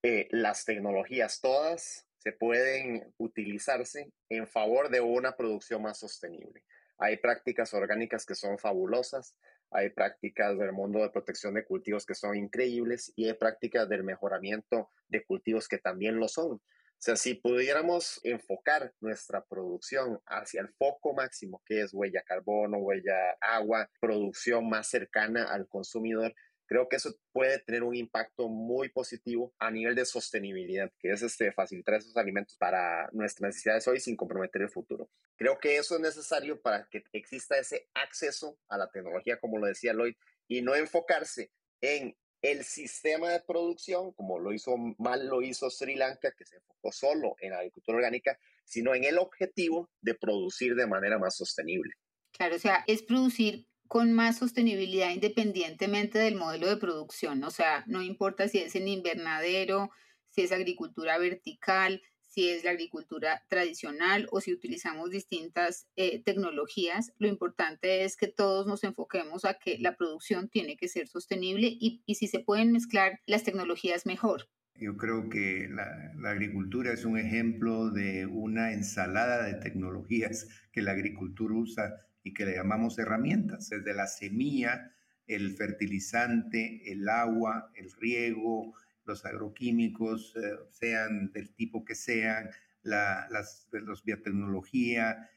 eh, 0.03 0.27
las 0.31 0.65
tecnologías 0.65 1.41
todas 1.41 2.07
se 2.17 2.31
pueden 2.31 3.13
utilizarse 3.17 4.11
en 4.29 4.47
favor 4.47 4.89
de 4.89 5.01
una 5.01 5.35
producción 5.35 5.81
más 5.81 5.97
sostenible. 5.97 6.63
Hay 6.97 7.17
prácticas 7.17 7.73
orgánicas 7.73 8.25
que 8.25 8.35
son 8.35 8.57
fabulosas, 8.59 9.35
hay 9.71 9.89
prácticas 9.89 10.57
del 10.57 10.73
mundo 10.73 10.99
de 10.99 11.09
protección 11.09 11.55
de 11.55 11.65
cultivos 11.65 12.05
que 12.05 12.15
son 12.15 12.35
increíbles 12.35 13.11
y 13.15 13.27
hay 13.27 13.33
prácticas 13.33 13.89
del 13.89 14.03
mejoramiento 14.03 14.91
de 15.07 15.25
cultivos 15.25 15.67
que 15.67 15.79
también 15.79 16.19
lo 16.19 16.27
son. 16.27 16.61
O 16.93 17.05
sea, 17.05 17.15
si 17.15 17.35
pudiéramos 17.35 18.21
enfocar 18.23 18.93
nuestra 19.01 19.43
producción 19.43 20.21
hacia 20.25 20.61
el 20.61 20.69
foco 20.77 21.13
máximo, 21.13 21.61
que 21.65 21.81
es 21.81 21.93
huella 21.93 22.23
carbono, 22.25 22.77
huella 22.77 23.37
agua, 23.41 23.89
producción 23.99 24.69
más 24.69 24.87
cercana 24.87 25.51
al 25.51 25.67
consumidor, 25.67 26.33
Creo 26.65 26.87
que 26.87 26.95
eso 26.95 27.13
puede 27.31 27.59
tener 27.59 27.83
un 27.83 27.95
impacto 27.95 28.47
muy 28.47 28.89
positivo 28.89 29.53
a 29.59 29.69
nivel 29.69 29.95
de 29.95 30.05
sostenibilidad, 30.05 30.91
que 30.97 31.11
es 31.11 31.21
este, 31.21 31.51
facilitar 31.51 31.95
esos 31.95 32.15
alimentos 32.15 32.55
para 32.57 33.09
nuestras 33.11 33.49
necesidades 33.49 33.87
hoy 33.87 33.99
sin 33.99 34.15
comprometer 34.15 34.61
el 34.61 34.69
futuro. 34.69 35.09
Creo 35.35 35.59
que 35.59 35.77
eso 35.77 35.95
es 35.95 36.01
necesario 36.01 36.61
para 36.61 36.87
que 36.89 37.03
exista 37.11 37.57
ese 37.57 37.89
acceso 37.93 38.57
a 38.69 38.77
la 38.77 38.89
tecnología, 38.89 39.39
como 39.39 39.59
lo 39.59 39.67
decía 39.67 39.93
Lloyd, 39.93 40.15
y 40.47 40.61
no 40.61 40.73
enfocarse 40.73 41.51
en 41.81 42.15
el 42.43 42.65
sistema 42.65 43.29
de 43.29 43.39
producción, 43.39 44.11
como 44.11 44.37
lo 44.37 44.51
hizo 44.51 44.75
mal 44.97 45.25
lo 45.27 45.41
hizo 45.41 45.69
Sri 45.69 45.95
Lanka, 45.95 46.33
que 46.37 46.45
se 46.45 46.57
enfocó 46.57 46.91
solo 46.91 47.35
en 47.39 47.51
la 47.51 47.59
agricultura 47.59 47.97
orgánica, 47.97 48.37
sino 48.65 48.93
en 48.93 49.05
el 49.05 49.17
objetivo 49.17 49.89
de 50.01 50.13
producir 50.13 50.75
de 50.75 50.85
manera 50.85 51.17
más 51.17 51.37
sostenible. 51.37 51.93
Claro, 52.33 52.57
o 52.57 52.59
sea, 52.59 52.83
es 52.85 53.01
producir 53.01 53.65
con 53.87 54.11
más 54.11 54.39
sostenibilidad 54.39 55.11
independientemente 55.11 56.19
del 56.19 56.35
modelo 56.35 56.67
de 56.67 56.77
producción. 56.77 57.43
O 57.45 57.51
sea, 57.51 57.85
no 57.87 58.01
importa 58.01 58.49
si 58.49 58.59
es 58.59 58.75
en 58.75 58.89
invernadero, 58.89 59.89
si 60.29 60.41
es 60.41 60.51
agricultura 60.51 61.17
vertical, 61.17 62.01
si 62.33 62.49
es 62.49 62.63
la 62.63 62.71
agricultura 62.71 63.43
tradicional 63.47 64.27
o 64.31 64.41
si 64.41 64.51
utilizamos 64.51 65.11
distintas 65.11 65.87
eh, 65.95 66.23
tecnologías, 66.23 67.13
lo 67.19 67.27
importante 67.27 68.03
es 68.05 68.17
que 68.17 68.27
todos 68.27 68.65
nos 68.65 68.83
enfoquemos 68.83 69.45
a 69.45 69.53
que 69.59 69.77
la 69.77 69.95
producción 69.95 70.49
tiene 70.49 70.75
que 70.75 70.87
ser 70.87 71.07
sostenible 71.07 71.67
y, 71.67 72.01
si 72.15 72.27
se 72.27 72.39
pueden 72.39 72.71
mezclar 72.71 73.19
las 73.27 73.43
tecnologías 73.43 74.07
mejor. 74.07 74.49
Yo 74.75 74.97
creo 74.97 75.29
que 75.29 75.69
la, 75.69 76.31
agricultura 76.31 76.91
es 76.91 77.05
un 77.05 77.19
ejemplo 77.19 77.91
de 77.91 78.25
una 78.25 78.73
ensalada 78.73 79.43
de 79.43 79.53
tecnologías 79.53 80.47
que 80.71 80.81
la 80.81 80.93
agricultura 80.93 81.53
usa 81.53 81.93
y 82.23 82.33
que 82.33 82.45
le 82.45 82.55
llamamos 82.55 82.97
herramientas, 82.97 83.69
desde 83.69 83.93
la 83.93 84.07
semilla, 84.07 84.91
el 85.27 85.55
fertilizante, 85.55 86.91
el 86.91 87.07
agua, 87.07 87.71
el 87.75 87.91
riego, 87.91 88.73
los 89.05 89.25
agroquímicos, 89.25 90.35
eh, 90.35 90.57
sean 90.71 91.31
del 91.31 91.53
tipo 91.53 91.83
que 91.83 91.95
sean, 91.95 92.49
la, 92.83 93.27
las, 93.29 93.67
los 93.71 94.03
biotecnología, 94.03 95.29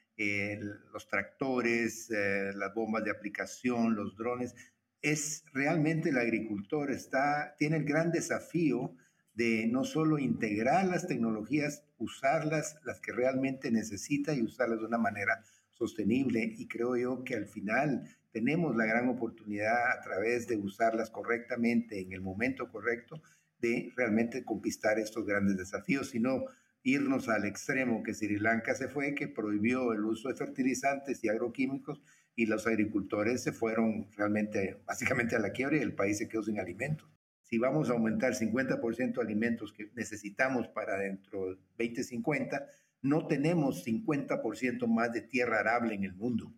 los 0.93 1.09
tractores, 1.09 2.11
eh, 2.11 2.53
las 2.55 2.75
bombas 2.75 3.05
de 3.05 3.11
aplicación, 3.11 3.95
los 3.95 4.17
drones. 4.17 4.55
Es 5.03 5.45
realmente 5.53 6.09
el 6.09 6.19
agricultor 6.19 6.91
está, 6.91 7.55
tiene 7.59 7.77
el 7.77 7.85
gran 7.85 8.11
desafío 8.11 8.97
de 9.35 9.67
no 9.67 9.85
solo 9.85 10.19
integrar 10.19 10.87
las 10.87 11.07
tecnologías, 11.07 11.85
usarlas, 11.99 12.77
las 12.85 13.01
que 13.01 13.13
realmente 13.13 13.71
necesita 13.71 14.35
y 14.35 14.43
usarlas 14.43 14.81
de 14.81 14.87
una 14.87 14.99
manera 14.99 15.45
sostenible 15.71 16.55
y 16.57 16.67
creo 16.67 16.97
yo 16.97 17.23
que 17.23 17.37
al 17.37 17.47
final 17.47 18.09
tenemos 18.33 18.75
la 18.77 18.87
gran 18.87 19.11
oportunidad 19.11 19.93
a 19.93 20.01
través 20.01 20.47
de 20.47 20.57
usarlas 20.57 21.11
correctamente 21.11 22.01
en 22.01 22.15
el 22.15 22.23
momento 22.23 22.71
correcto 22.71 23.21
de 23.59 23.93
realmente 23.97 24.45
conquistar 24.45 24.99
estos 24.99 25.27
grandes 25.27 25.57
desafíos, 25.57 26.11
sino 26.11 26.45
irnos 26.83 27.29
al 27.29 27.45
extremo 27.45 28.03
que 28.03 28.15
Sri 28.15 28.39
Lanka 28.39 28.75
se 28.75 28.89
fue, 28.89 29.15
que 29.15 29.29
prohibió 29.29 29.93
el 29.93 30.05
uso 30.05 30.29
de 30.29 30.37
fertilizantes 30.37 31.23
y 31.25 31.29
agroquímicos 31.29 32.01
y 32.37 32.47
los 32.47 32.67
agricultores 32.67 33.43
se 33.43 33.53
fueron 33.53 34.09
realmente 34.17 34.81
básicamente 34.87 35.35
a 35.35 35.41
la 35.41 35.51
quiebra 35.51 35.79
y 35.79 35.81
el 35.81 35.95
país 35.95 36.19
se 36.19 36.29
quedó 36.29 36.43
sin 36.43 36.61
alimentos. 36.61 37.09
Si 37.43 37.59
vamos 37.59 37.89
a 37.89 37.95
aumentar 37.95 38.35
50% 38.35 39.15
de 39.15 39.23
alimentos 39.23 39.73
que 39.73 39.91
necesitamos 39.95 40.69
para 40.69 40.99
dentro 40.99 41.47
de 41.47 41.59
2050, 41.79 42.67
no 43.03 43.27
tenemos 43.27 43.87
50% 43.87 44.87
más 44.87 45.13
de 45.13 45.23
tierra 45.23 45.61
arable 45.61 45.95
en 45.95 46.05
el 46.05 46.15
mundo. 46.15 46.53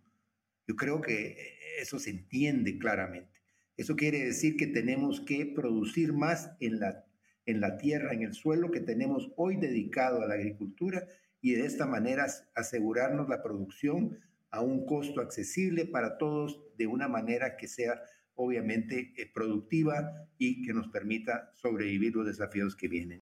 Yo 0.66 0.76
creo 0.76 1.00
que 1.00 1.58
eso 1.78 1.98
se 1.98 2.10
entiende 2.10 2.78
claramente. 2.78 3.37
Eso 3.78 3.94
quiere 3.94 4.24
decir 4.24 4.56
que 4.56 4.66
tenemos 4.66 5.20
que 5.20 5.46
producir 5.46 6.12
más 6.12 6.50
en 6.58 6.80
la, 6.80 7.06
en 7.46 7.60
la 7.60 7.78
tierra, 7.78 8.12
en 8.12 8.22
el 8.22 8.34
suelo 8.34 8.72
que 8.72 8.80
tenemos 8.80 9.30
hoy 9.36 9.56
dedicado 9.56 10.20
a 10.20 10.26
la 10.26 10.34
agricultura 10.34 11.06
y 11.40 11.52
de 11.52 11.64
esta 11.64 11.86
manera 11.86 12.26
asegurarnos 12.56 13.28
la 13.28 13.40
producción 13.40 14.18
a 14.50 14.62
un 14.62 14.84
costo 14.84 15.20
accesible 15.20 15.86
para 15.86 16.18
todos 16.18 16.60
de 16.76 16.88
una 16.88 17.06
manera 17.06 17.56
que 17.56 17.68
sea 17.68 18.02
obviamente 18.34 19.14
eh, 19.16 19.30
productiva 19.32 20.26
y 20.38 20.62
que 20.62 20.72
nos 20.72 20.88
permita 20.88 21.52
sobrevivir 21.54 22.16
los 22.16 22.26
desafíos 22.26 22.74
que 22.74 22.88
vienen. 22.88 23.22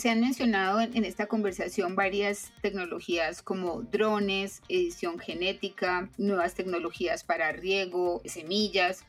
Se 0.00 0.08
han 0.08 0.22
mencionado 0.22 0.80
en, 0.80 1.04
esta 1.04 1.26
conversación 1.26 1.94
varias 1.94 2.54
tecnologías 2.62 3.42
como 3.42 3.82
drones, 3.82 4.62
edición 4.66 5.18
genética, 5.18 6.08
nuevas 6.16 6.54
tecnologías 6.54 7.22
para 7.22 7.52
riego, 7.52 8.22
semillas. 8.24 9.04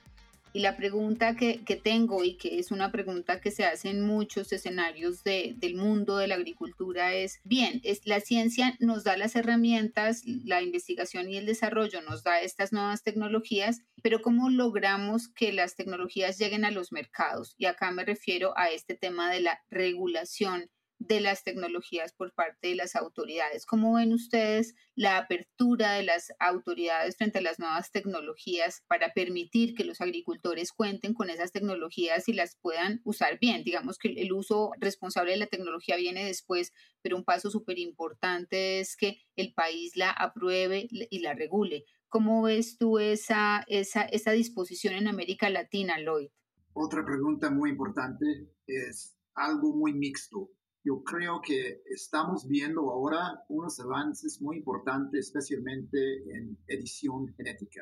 Y 0.52 0.60
la 0.60 0.76
pregunta 0.76 1.38
que, 1.38 1.62
tengo 1.82 2.26
y 2.26 2.34
que 2.36 2.60
es 2.60 2.72
una 2.72 2.92
pregunta 2.92 3.40
que 3.40 3.52
se 3.52 3.64
hace 3.64 3.90
en 3.90 4.06
muchos 4.06 4.52
escenarios 4.52 5.24
del 5.24 5.76
mundo 5.76 6.18
de 6.18 6.28
la 6.28 6.36
agricultura 6.36 7.14
es, 7.14 7.40
bien, 7.46 7.80
es, 7.86 8.06
la 8.06 8.20
ciencia 8.20 8.76
nos 8.82 9.06
da 9.06 9.16
las 9.16 9.38
herramientas, 9.38 10.24
la 10.26 10.62
investigación 10.62 11.30
y 11.30 11.38
el 11.38 11.46
desarrollo 11.46 12.02
nos 12.02 12.24
da 12.24 12.42
estas 12.42 12.74
nuevas 12.74 13.02
tecnologías, 13.02 13.80
pero 14.04 14.22
¿cómo 14.22 14.50
logramos 14.50 15.30
que 15.30 15.54
las 15.54 15.78
tecnologías 15.78 16.38
lleguen 16.38 16.66
a 16.66 16.72
los 16.72 16.92
mercados? 16.92 17.56
Y 17.58 17.68
acá 17.68 17.92
me 17.92 18.04
refiero 18.04 18.52
a 18.58 18.72
este 18.72 18.94
tema 18.94 19.32
de 19.32 19.40
la 19.40 19.62
regulación 19.70 20.70
de 21.08 21.20
las 21.20 21.44
tecnologías 21.44 22.14
por 22.14 22.34
parte 22.34 22.70
de 22.70 22.76
las 22.76 22.96
autoridades. 22.96 23.66
¿Cómo 23.66 23.96
ven 23.96 24.14
ustedes 24.14 24.76
la 24.96 25.18
apertura 25.18 25.94
de 25.94 26.04
las 26.04 26.32
autoridades 26.40 27.18
frente 27.18 27.40
a 27.40 27.42
las 27.42 27.60
nuevas 27.60 27.92
tecnologías 27.92 28.84
para 28.88 29.12
permitir 29.14 29.74
que 29.74 29.84
los 29.84 30.00
agricultores 30.00 30.72
cuenten 30.72 31.14
con 31.14 31.30
esas 31.30 31.52
tecnologías 31.52 32.28
y 32.30 32.34
las 32.34 32.56
puedan 32.62 33.02
usar 33.04 33.40
bien? 33.40 33.64
Digamos 33.64 33.98
que 33.98 34.10
el 34.10 34.32
uso 34.32 34.72
responsable 34.80 35.32
de 35.32 35.38
la 35.38 35.48
tecnología 35.48 35.96
viene 35.96 36.24
después, 36.24 36.72
pero 37.02 37.18
un 37.18 37.24
paso 37.24 37.50
súper 37.50 37.80
importante 37.80 38.80
es 38.80 38.96
que 38.96 39.18
el 39.36 39.54
país 39.54 39.96
la 39.96 40.12
apruebe 40.12 40.88
y 40.90 41.20
la 41.20 41.34
regule. 41.34 41.86
¿Cómo 42.10 42.44
ves 42.44 42.78
tú 42.78 43.00
esa, 43.00 43.64
esa, 43.68 44.04
esa 44.04 44.32
disposición 44.32 44.94
en 44.94 45.08
América 45.08 45.50
Latina, 45.50 45.98
Lloyd? 45.98 46.30
Otra 46.74 47.04
pregunta 47.04 47.50
muy 47.50 47.72
importante 47.72 48.26
es 48.68 49.18
algo 49.34 49.76
muy 49.76 49.94
mixto. 49.94 50.50
Yo 50.84 51.04
creo 51.04 51.42
que 51.42 51.84
estamos 51.86 52.48
viendo 52.48 52.90
ahora 52.90 53.44
unos 53.50 53.80
avances 53.80 54.42
muy 54.42 54.58
importantes, 54.58 55.28
especialmente 55.28 55.98
en 56.36 56.58
edición 56.68 57.28
genética. 57.36 57.82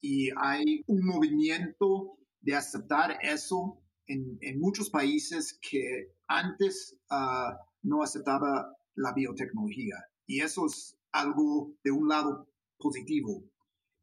Y 0.00 0.28
hay 0.36 0.84
un 0.86 1.04
movimiento 1.04 2.16
de 2.40 2.54
aceptar 2.54 3.18
eso 3.22 3.80
en, 4.06 4.38
en 4.42 4.60
muchos 4.60 4.90
países 4.90 5.58
que 5.60 6.14
antes 6.28 6.96
uh, 7.10 7.54
no 7.82 8.02
aceptaba 8.02 8.76
la 8.94 9.12
biotecnología. 9.12 9.96
Y 10.26 10.40
eso 10.40 10.66
es 10.66 10.96
algo 11.12 11.74
de 11.82 11.90
un 11.90 12.08
lado 12.08 12.48
positivo. 12.78 13.42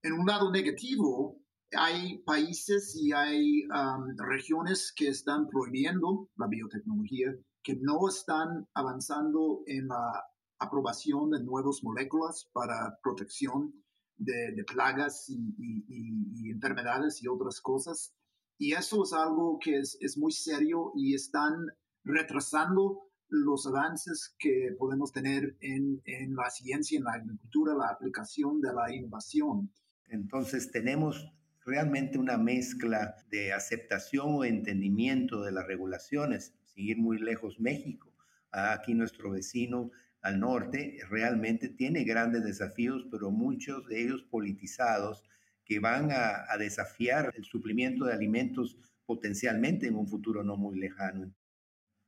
En 0.04 0.14
un 0.14 0.26
lado 0.26 0.52
negativo, 0.52 1.40
hay 1.78 2.18
países 2.20 2.96
y 2.96 3.14
hay 3.14 3.64
um, 3.68 4.18
regiones 4.18 4.92
que 4.96 5.08
están 5.08 5.48
prohibiendo 5.48 6.30
la 6.36 6.48
biotecnología, 6.48 7.34
que 7.64 7.76
no 7.76 8.08
están 8.08 8.68
avanzando 8.74 9.64
en 9.68 9.88
la 9.88 10.26
aprobación 10.60 11.32
de 11.32 11.44
nuevas 11.44 11.84
moléculas 11.84 12.50
para 12.54 13.00
protección 13.02 13.74
de, 14.18 14.64
plagas 14.64 15.30
y, 15.30 16.52
enfermedades 16.52 17.22
y 17.24 17.28
otras 17.28 17.60
cosas. 17.62 18.14
Y 18.58 18.74
eso 18.74 19.04
es 19.04 19.14
algo 19.14 19.58
que 19.60 19.80
es, 19.80 19.98
es 20.02 20.18
muy 20.18 20.32
serio 20.32 20.92
y 20.96 21.16
están 21.16 21.54
retrasando 22.04 23.08
los 23.28 23.66
avances 23.66 24.36
que 24.38 24.76
podemos 24.78 25.12
tener 25.12 25.58
en, 25.62 26.02
en, 26.06 26.36
la 26.36 26.50
ciencia, 26.50 26.98
en 26.98 27.06
la 27.06 27.14
agricultura, 27.14 27.74
la 27.74 27.88
aplicación 27.88 28.62
de 28.62 28.74
la 28.74 28.94
innovación. 28.94 29.72
Entonces 30.10 30.70
tenemos 30.72 31.32
realmente 31.66 32.20
una 32.20 32.38
mezcla 32.38 33.16
de 33.30 33.54
aceptación 33.54 34.36
o 34.36 34.44
entendimiento 34.44 35.42
de 35.42 35.54
las 35.54 35.66
regulaciones, 35.66 36.54
seguir 36.74 36.98
muy 36.98 37.20
lejos 37.20 37.60
México. 37.60 38.14
Aquí 38.52 38.94
nuestro 38.94 39.32
vecino 39.32 39.92
al 40.22 40.40
norte 40.40 41.00
realmente 41.10 41.70
tiene 41.70 42.04
grandes 42.04 42.44
desafíos, 42.44 43.08
pero 43.10 43.32
muchos 43.32 43.88
de 43.88 44.02
ellos 44.02 44.24
politizados 44.24 45.24
que 45.66 45.80
van 45.80 46.10
a, 46.12 46.58
desafiar 46.58 47.34
el 47.36 47.46
suplimiento 47.46 48.06
de 48.06 48.14
alimentos 48.14 48.78
potencialmente 49.06 49.88
en 49.88 49.96
un 49.96 50.08
futuro 50.08 50.44
no 50.44 50.58
muy 50.58 50.78
lejano. 50.78 51.34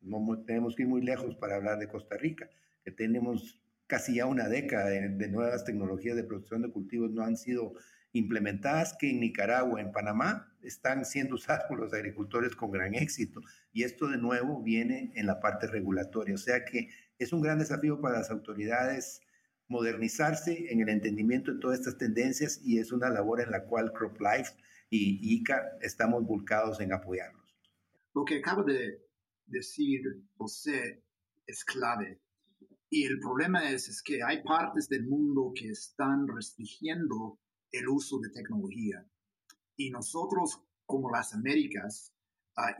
No 0.02 0.44
tenemos 0.46 0.76
que 0.76 0.84
ir 0.84 0.90
muy 0.90 1.02
lejos 1.02 1.36
para 1.36 1.56
hablar 1.56 1.80
de 1.80 1.88
Costa 1.88 2.18
Rica, 2.18 2.50
que 2.84 2.92
tenemos 2.92 3.62
casi 3.88 4.16
ya 4.16 4.26
una 4.26 4.48
década 4.48 4.90
de, 4.90 5.28
nuevas 5.30 5.64
tecnologías 5.64 6.16
de 6.16 6.24
producción 6.24 6.62
de 6.62 6.72
cultivos 6.72 7.12
no 7.12 7.24
han 7.24 7.38
sido 7.38 7.74
implementadas, 8.12 8.96
que 9.00 9.10
en 9.10 9.22
Nicaragua, 9.22 9.82
en 9.82 9.92
Panamá, 9.92 10.53
están 10.64 11.06
siendo 11.06 11.36
usadas 11.36 11.64
por 11.68 11.80
los 11.80 11.94
agricultores 11.94 12.56
con 12.56 12.72
gran 12.72 12.96
éxito. 12.96 13.42
Y 13.72 13.84
esto 13.84 14.08
de 14.08 14.18
nuevo 14.18 14.62
viene 14.62 15.12
en 15.16 15.26
la 15.26 15.40
parte 15.40 15.68
regulatoria. 15.68 16.36
O 16.36 16.38
sea 16.38 16.66
que 16.66 16.90
es 17.18 17.34
un 17.34 17.42
gran 17.42 17.60
desafío 17.60 18.00
para 18.02 18.20
las 18.20 18.32
autoridades 18.32 19.22
modernizarse 19.68 20.72
en 20.72 20.82
el 20.82 20.90
entendimiento 20.90 21.54
de 21.54 21.60
todas 21.60 21.80
estas 21.80 21.98
tendencias 21.98 22.60
y 22.64 22.80
es 22.80 22.92
una 22.92 23.10
labor 23.10 23.42
en 23.42 23.52
la 23.52 23.66
cual 23.66 23.92
CropLife 23.94 24.54
y 24.90 25.36
ICA 25.36 25.78
estamos 25.82 26.24
volcados 26.26 26.80
en 26.80 26.94
apoyarlos. 26.94 27.42
Lo 28.14 28.24
que 28.26 28.38
acaba 28.38 28.64
de 28.64 29.02
decir 29.48 30.02
José 30.38 31.04
es 31.48 31.66
clave. 31.66 32.22
Y 32.90 33.06
el 33.06 33.20
problema 33.20 33.72
es, 33.72 33.90
es 33.90 34.04
que 34.04 34.22
hay 34.22 34.44
partes 34.44 34.88
del 34.88 35.08
mundo 35.08 35.52
que 35.56 35.70
están 35.70 36.28
restringiendo 36.28 37.40
el 37.72 37.88
uso 37.88 38.20
de 38.20 38.30
tecnología. 38.30 39.04
Y 39.76 39.90
nosotros, 39.90 40.62
como 40.86 41.10
las 41.10 41.34
Américas, 41.34 42.14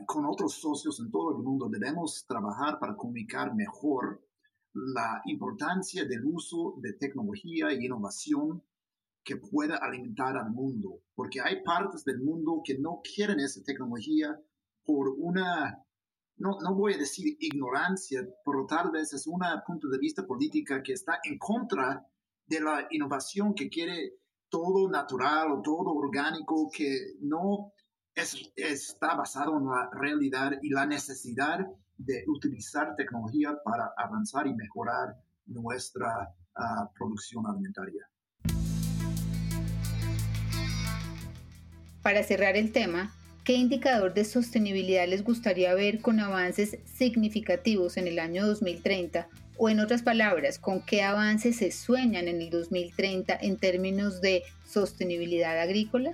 y 0.00 0.04
con 0.04 0.24
otros 0.26 0.54
socios 0.54 1.00
en 1.00 1.10
todo 1.10 1.36
el 1.36 1.42
mundo, 1.42 1.68
debemos 1.68 2.24
trabajar 2.26 2.78
para 2.78 2.96
comunicar 2.96 3.54
mejor 3.54 4.24
la 4.72 5.22
importancia 5.26 6.04
del 6.04 6.24
uso 6.24 6.74
de 6.78 6.92
tecnología 6.94 7.68
e 7.68 7.84
innovación 7.84 8.62
que 9.24 9.36
pueda 9.36 9.76
alimentar 9.76 10.36
al 10.36 10.50
mundo, 10.50 11.00
porque 11.14 11.40
hay 11.40 11.62
partes 11.62 12.04
del 12.04 12.20
mundo 12.20 12.60
que 12.64 12.78
no 12.78 13.00
quieren 13.02 13.40
esa 13.40 13.62
tecnología 13.62 14.38
por 14.84 15.08
una 15.08 15.84
no, 16.36 16.58
no 16.60 16.74
voy 16.74 16.94
a 16.94 16.98
decir 16.98 17.36
ignorancia, 17.38 18.26
pero 18.44 18.66
tal 18.66 18.90
vez 18.90 19.12
es 19.12 19.26
un 19.26 19.40
punto 19.66 19.88
de 19.88 19.98
vista 19.98 20.26
política 20.26 20.82
que 20.82 20.92
está 20.92 21.20
en 21.22 21.38
contra 21.38 22.04
de 22.46 22.60
la 22.60 22.86
innovación 22.90 23.54
que 23.54 23.68
quiere 23.68 24.18
todo 24.54 24.88
natural 24.88 25.50
o 25.50 25.62
todo 25.62 25.92
orgánico, 25.92 26.70
que 26.72 27.16
no 27.20 27.72
es, 28.14 28.52
está 28.54 29.16
basado 29.16 29.58
en 29.58 29.66
la 29.66 29.90
realidad 29.92 30.52
y 30.62 30.70
la 30.70 30.86
necesidad 30.86 31.58
de 31.96 32.24
utilizar 32.28 32.94
tecnología 32.94 33.58
para 33.64 33.92
avanzar 33.96 34.46
y 34.46 34.54
mejorar 34.54 35.16
nuestra 35.46 36.32
ah, 36.54 36.88
producción 36.96 37.44
alimentaria. 37.48 38.08
Para 42.00 42.22
cerrar 42.22 42.56
el 42.56 42.70
tema, 42.70 43.12
¿Qué 43.44 43.52
indicador 43.52 44.14
de 44.14 44.24
sostenibilidad 44.24 45.06
les 45.06 45.22
gustaría 45.22 45.74
ver 45.74 46.00
con 46.00 46.18
avances 46.18 46.78
significativos 46.86 47.98
en 47.98 48.08
el 48.08 48.18
año 48.18 48.46
2030? 48.46 49.28
O 49.56 49.68
en 49.68 49.78
otras 49.80 50.02
palabras, 50.02 50.58
¿con 50.58 50.84
qué 50.84 51.02
avances 51.02 51.56
se 51.56 51.70
sueñan 51.70 52.26
en 52.26 52.42
el 52.42 52.50
2030 52.50 53.36
en 53.40 53.56
términos 53.56 54.20
de 54.20 54.42
sostenibilidad 54.64 55.60
agrícola? 55.60 56.12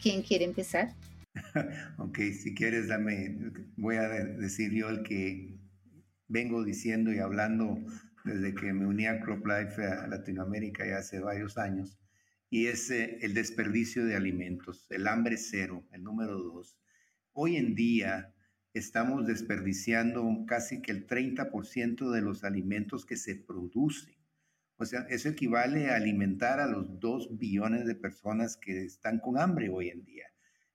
¿Quién 0.00 0.22
quiere 0.22 0.46
empezar? 0.46 0.94
ok, 1.98 2.18
si 2.32 2.54
quieres, 2.54 2.88
dame, 2.88 3.36
voy 3.76 3.96
a 3.96 4.08
decir 4.08 4.72
yo 4.72 4.88
el 4.88 5.02
que 5.02 5.54
vengo 6.28 6.64
diciendo 6.64 7.12
y 7.12 7.18
hablando 7.18 7.78
desde 8.24 8.54
que 8.54 8.72
me 8.72 8.86
uní 8.86 9.06
a 9.06 9.20
CropLife 9.20 9.84
a 9.84 10.06
Latinoamérica 10.06 10.86
ya 10.86 10.98
hace 10.98 11.20
varios 11.20 11.58
años 11.58 11.98
y 12.52 12.66
es 12.66 12.90
eh, 12.90 13.18
el 13.22 13.34
desperdicio 13.34 14.04
de 14.04 14.14
alimentos, 14.16 14.86
el 14.90 15.08
hambre 15.08 15.36
cero, 15.36 15.86
el 15.90 16.02
número 16.04 16.38
dos. 16.38 16.78
Hoy 17.32 17.56
en 17.56 17.74
día 17.74 18.31
estamos 18.74 19.26
desperdiciando 19.26 20.26
casi 20.46 20.80
que 20.80 20.92
el 20.92 21.06
30% 21.06 22.10
de 22.10 22.20
los 22.22 22.44
alimentos 22.44 23.04
que 23.04 23.16
se 23.16 23.34
producen. 23.36 24.16
O 24.76 24.84
sea, 24.84 25.02
eso 25.10 25.28
equivale 25.28 25.90
a 25.90 25.96
alimentar 25.96 26.58
a 26.58 26.66
los 26.66 26.98
2 26.98 27.38
billones 27.38 27.86
de 27.86 27.94
personas 27.94 28.56
que 28.56 28.84
están 28.84 29.20
con 29.20 29.38
hambre 29.38 29.68
hoy 29.68 29.90
en 29.90 30.04
día. 30.04 30.26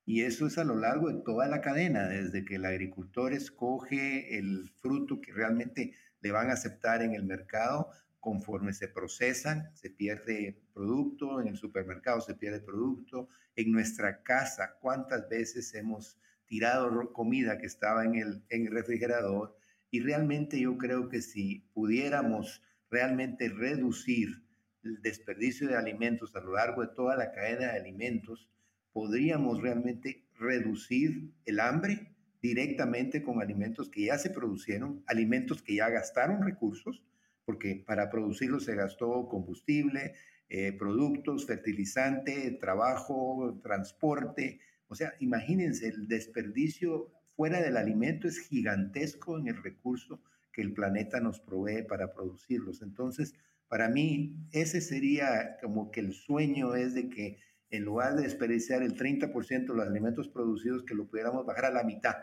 Y 0.06 0.22
eso 0.22 0.48
es 0.48 0.58
a 0.58 0.64
lo 0.64 0.76
largo 0.76 1.10
de 1.10 1.22
toda 1.22 1.48
la 1.48 1.60
cadena, 1.60 2.08
desde 2.08 2.46
que 2.46 2.56
el 2.56 2.66
agricultor 2.66 3.34
escoge 3.34 4.38
el 4.38 4.70
fruto 4.70 5.20
que 5.20 5.34
realmente 5.34 5.94
le 6.22 6.32
van 6.32 6.50
a 6.50 6.54
aceptar 6.54 7.02
en 7.02 7.14
el 7.14 7.26
mercado 7.26 7.90
conforme 8.22 8.74
se 8.74 8.88
procesan, 8.88 9.70
se 9.74 9.90
pierde 9.90 10.62
producto, 10.74 11.42
en 11.42 11.48
el 11.48 11.58
supermercado 11.58 12.22
se 12.22 12.36
pierde 12.36 12.62
producto, 12.62 13.30
en 13.56 13.72
nuestra 13.72 14.24
casa, 14.24 14.78
cuántas 14.80 15.28
veces 15.28 15.74
hemos 15.74 16.18
tirado 16.48 17.14
comida 17.14 17.58
que 17.58 17.68
estaba 17.68 18.06
en 18.06 18.16
el, 18.16 18.44
en 18.50 18.68
el 18.68 18.72
refrigerador 18.72 19.56
y 19.92 20.02
realmente 20.02 20.60
yo 20.60 20.78
creo 20.78 21.10
que 21.10 21.22
si 21.22 21.60
pudiéramos 21.74 22.62
realmente 22.90 23.50
reducir 23.50 24.44
el 24.84 25.02
desperdicio 25.02 25.68
de 25.68 25.76
alimentos 25.76 26.36
a 26.36 26.42
lo 26.42 26.54
largo 26.54 26.82
de 26.82 26.94
toda 26.96 27.16
la 27.16 27.32
cadena 27.32 27.74
de 27.74 27.80
alimentos, 27.80 28.50
podríamos 28.92 29.62
realmente 29.62 30.26
reducir 30.40 31.32
el 31.46 31.60
hambre 31.60 32.16
directamente 32.42 33.24
con 33.24 33.42
alimentos 33.42 33.90
que 33.90 34.06
ya 34.06 34.18
se 34.18 34.30
producieron, 34.30 35.04
alimentos 35.08 35.62
que 35.62 35.76
ya 35.76 35.90
gastaron 35.90 36.44
recursos, 36.44 37.04
porque 37.46 37.84
para 37.86 38.10
producirlo 38.10 38.60
se 38.60 38.76
gastó 38.76 39.28
combustible, 39.28 40.14
eh, 40.50 40.72
productos, 40.74 41.46
fertilizante, 41.46 42.52
trabajo, 42.52 43.60
transporte. 43.64 44.60
O 44.88 44.96
sea, 44.96 45.14
imagínense, 45.20 45.88
el 45.88 46.08
desperdicio 46.08 47.12
fuera 47.36 47.62
del 47.62 47.78
alimento 47.78 48.28
es 48.28 48.40
gigantesco 48.40 49.38
en 49.38 49.48
el 49.48 49.62
recurso 49.62 50.22
que 50.52 50.62
el 50.62 50.74
planeta 50.74 51.20
nos 51.20 51.40
provee 51.40 51.84
para 51.84 52.14
producirlos. 52.14 52.82
Entonces, 52.82 53.36
para 53.68 53.90
mí, 53.90 54.36
ese 54.52 54.82
sería 54.82 55.58
como 55.62 55.92
que 55.92 56.00
el 56.00 56.14
sueño 56.14 56.76
es 56.76 56.94
de 56.94 57.10
que 57.10 57.38
en 57.70 57.84
lugar 57.84 58.16
de 58.16 58.24
desperdiciar 58.24 58.82
el 58.82 58.96
30% 58.96 59.68
de 59.68 59.74
los 59.74 59.88
alimentos 59.88 60.30
producidos, 60.30 60.84
que 60.84 60.96
lo 60.96 61.08
pudiéramos 61.08 61.46
bajar 61.46 61.66
a 61.66 61.72
la 61.72 61.84
mitad 61.84 62.16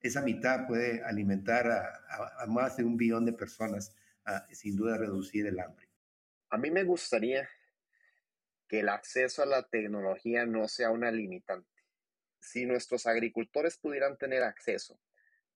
esa 0.00 0.22
mitad 0.22 0.66
puede 0.66 1.02
alimentar 1.02 1.66
a, 1.70 2.46
más 2.46 2.76
de 2.76 2.84
un 2.84 2.96
billón 2.96 3.24
de 3.24 3.32
personas, 3.32 3.94
sin 4.50 4.76
duda 4.76 4.96
reducir 4.96 5.46
el 5.46 5.58
hambre. 5.58 5.88
A 6.50 6.58
mí 6.58 6.70
me 6.70 6.84
gustaría 6.84 7.48
que 8.68 8.80
el 8.80 8.88
acceso 8.88 9.42
a 9.42 9.46
la 9.46 9.62
tecnología 9.62 10.46
no 10.46 10.68
sea 10.68 10.90
una 10.90 11.10
limitante. 11.10 11.68
Si 12.40 12.66
nuestros 12.66 13.06
agricultores 13.06 13.78
pudieran 13.78 14.16
tener 14.16 14.42
acceso 14.42 15.00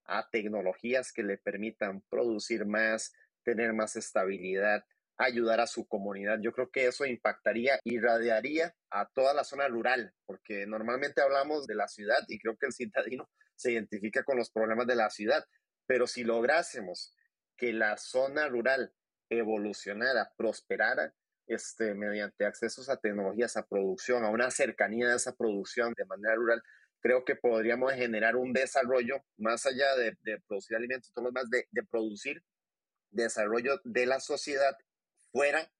a 0.04 0.28
tecnologías 0.30 1.12
que 1.12 1.22
le 1.22 1.38
permitan 1.38 2.02
producir 2.08 2.66
más, 2.66 3.12
tener 3.44 3.72
más 3.72 3.96
estabilidad, 3.96 4.84
ayudar 5.16 5.60
a 5.60 5.66
su 5.66 5.86
comunidad. 5.86 6.38
Yo 6.40 6.52
creo 6.52 6.70
que 6.70 6.86
eso 6.86 7.04
impactaría 7.04 7.78
y 7.84 8.00
radiaría 8.00 8.74
a 8.90 9.08
toda 9.08 9.34
la 9.34 9.44
zona 9.44 9.68
rural, 9.68 10.12
porque 10.26 10.66
normalmente 10.66 11.20
hablamos 11.20 11.66
de 11.66 11.74
la 11.74 11.88
ciudad 11.88 12.18
y 12.28 12.38
creo 12.38 12.56
que 12.56 12.66
el 12.66 12.72
citadino 12.72 13.28
se 13.56 13.72
identifica 13.72 14.24
con 14.24 14.36
los 14.36 14.50
problemas 14.50 14.86
de 14.86 14.96
la 14.96 15.10
ciudad, 15.10 15.44
pero 15.86 16.06
si 16.06 16.24
lográsemos 16.24 17.14
que 17.56 17.72
la 17.72 17.96
zona 17.96 18.48
rural 18.48 18.92
evolucionara, 19.28 20.32
prosperara, 20.36 21.14
este, 21.54 21.94
mediante 21.94 22.44
accesos 22.44 22.88
a 22.88 22.96
tecnologías, 22.96 23.56
a 23.56 23.66
producción, 23.66 24.24
a 24.24 24.30
una 24.30 24.50
cercanía 24.50 25.08
de 25.08 25.16
esa 25.16 25.34
producción 25.34 25.94
de 25.96 26.04
manera 26.04 26.34
rural, 26.34 26.62
creo 27.00 27.24
que 27.24 27.36
podríamos 27.36 27.92
generar 27.94 28.36
un 28.36 28.52
desarrollo 28.52 29.24
más 29.36 29.66
allá 29.66 29.96
de, 29.96 30.16
producir 30.46 30.76
alimentos, 30.76 31.12
todo 31.12 31.24
lo 31.24 31.30
demás, 31.30 31.50
de, 31.50 31.66
de 31.70 31.82
producir 31.82 32.42
desarrollo 33.10 33.80
de 33.84 34.06
la 34.06 34.20
sociedad 34.20 34.76
fuera 35.32 35.70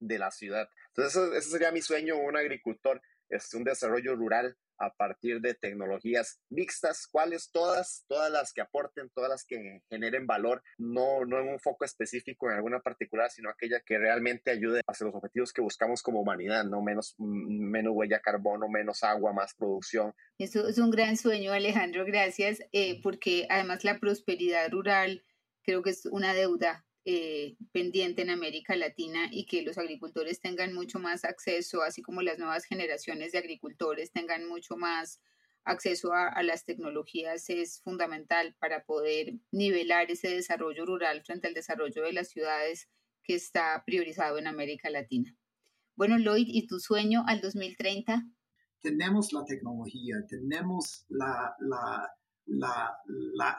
de 0.00 0.18
la 0.18 0.30
ciudad. 0.30 0.68
Entonces, 0.88 1.32
ese 1.34 1.50
sería 1.50 1.72
mi 1.72 1.82
sueño, 1.82 2.16
un 2.16 2.36
agricultor, 2.36 3.00
es 3.28 3.44
este, 3.44 3.56
un 3.56 3.64
desarrollo 3.64 4.14
rural 4.16 4.56
a 4.78 4.92
partir 4.94 5.40
de 5.40 5.54
tecnologías 5.54 6.40
mixtas, 6.50 7.06
cuáles 7.06 7.50
todas, 7.50 8.04
todas 8.08 8.30
las 8.30 8.52
que 8.52 8.60
aporten, 8.60 9.10
todas 9.14 9.30
las 9.30 9.44
que 9.44 9.82
generen 9.88 10.26
valor, 10.26 10.62
no, 10.78 11.24
no 11.24 11.40
en 11.40 11.48
un 11.48 11.60
foco 11.60 11.84
específico 11.84 12.50
en 12.50 12.56
alguna 12.56 12.80
particular, 12.80 13.30
sino 13.30 13.50
aquella 13.50 13.80
que 13.80 13.98
realmente 13.98 14.50
ayude 14.50 14.82
hacia 14.86 15.06
los 15.06 15.14
objetivos 15.14 15.52
que 15.52 15.62
buscamos 15.62 16.02
como 16.02 16.20
humanidad, 16.20 16.64
no 16.64 16.82
menos, 16.82 17.14
mm, 17.18 17.70
menos 17.70 17.92
huella 17.94 18.16
de 18.16 18.22
carbono, 18.22 18.68
menos 18.68 19.02
agua, 19.02 19.32
más 19.32 19.54
producción. 19.54 20.12
Eso 20.38 20.66
es 20.66 20.78
un 20.78 20.90
gran 20.90 21.16
sueño, 21.16 21.52
Alejandro, 21.52 22.04
gracias, 22.04 22.60
eh, 22.72 23.00
porque 23.02 23.46
además 23.48 23.84
la 23.84 23.98
prosperidad 23.98 24.70
rural 24.70 25.24
creo 25.62 25.82
que 25.82 25.90
es 25.90 26.06
una 26.06 26.34
deuda 26.34 26.84
eh, 27.04 27.56
pendiente 27.72 28.22
en 28.22 28.30
América 28.30 28.76
Latina 28.76 29.28
y 29.30 29.46
que 29.46 29.62
los 29.62 29.76
agricultores 29.76 30.40
tengan 30.40 30.72
mucho 30.72 30.98
más 30.98 31.24
acceso, 31.24 31.82
así 31.82 32.00
como 32.00 32.22
las 32.22 32.38
nuevas 32.38 32.64
generaciones 32.64 33.32
de 33.32 33.38
agricultores 33.38 34.12
tengan 34.12 34.46
mucho 34.46 34.76
más 34.76 35.20
acceso 35.64 36.12
a, 36.12 36.42
las 36.42 36.64
tecnologías 36.64 37.48
es 37.50 37.80
fundamental 37.82 38.54
para 38.58 38.84
poder 38.84 39.34
nivelar 39.50 40.10
ese 40.10 40.28
desarrollo 40.28 40.84
rural 40.86 41.22
frente 41.24 41.48
al 41.48 41.54
desarrollo 41.54 42.02
de 42.02 42.12
las 42.12 42.28
ciudades 42.28 42.88
que 43.22 43.34
está 43.34 43.82
priorizado 43.84 44.38
en 44.38 44.46
América 44.46 44.90
Latina. 44.90 45.36
Bueno, 45.94 46.18
Lloyd, 46.18 46.46
¿y 46.48 46.66
tu 46.66 46.80
sueño 46.80 47.24
al 47.26 47.40
2030? 47.40 48.26
Tenemos 48.80 49.32
la 49.32 49.44
tecnología, 49.44 50.16
tenemos 50.28 51.04
la, 51.08 51.54
la 51.60 52.12
la, 52.46 52.98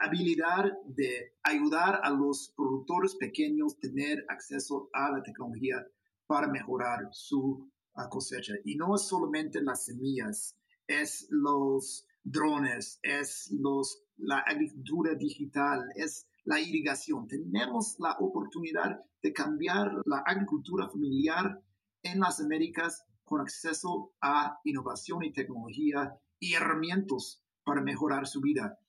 habilidad 0.01 0.65
de 0.85 1.33
ayudar 1.43 2.01
a 2.03 2.09
los 2.09 2.53
productores 2.55 3.15
pequeños 3.15 3.79
tener 3.79 4.25
acceso 4.29 4.89
a 4.93 5.11
la 5.11 5.23
tecnología 5.23 5.85
para 6.27 6.47
mejorar 6.47 7.09
su 7.11 7.69
ah, 7.95 8.09
cosecha. 8.09 8.53
Y 8.65 8.75
no 8.75 8.95
es 8.95 9.03
solamente 9.03 9.61
las 9.61 9.85
semillas, 9.85 10.57
es 10.87 11.27
los 11.29 12.07
drones, 12.23 12.99
es 13.01 13.51
los, 13.51 14.03
la 14.17 14.39
agricultura 14.39 15.15
digital, 15.15 15.89
es 15.95 16.27
la 16.45 16.59
irrigación. 16.59 17.27
Tenemos 17.27 17.95
la 17.99 18.17
oportunidad 18.19 18.99
de 19.21 19.33
cambiar 19.33 19.91
la 20.05 20.19
agricultura 20.25 20.89
familiar 20.89 21.61
en 22.03 22.19
las 22.19 22.39
Américas 22.39 23.05
con 23.23 23.41
acceso 23.41 24.13
a 24.21 24.59
innovación 24.65 25.23
y 25.23 25.31
tecnología 25.31 26.13
y 26.39 26.53
herramientas 26.53 27.42
para 27.63 27.81
mejorar 27.81 28.27
su 28.27 28.41
vida. 28.41 28.79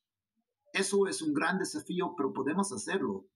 Eso 0.73 1.07
es 1.07 1.23
un 1.23 1.33
gran 1.33 1.59
desafío, 1.59 2.15
pero 2.17 2.33
podemos 2.33 2.73
hacerlo. 2.73 3.27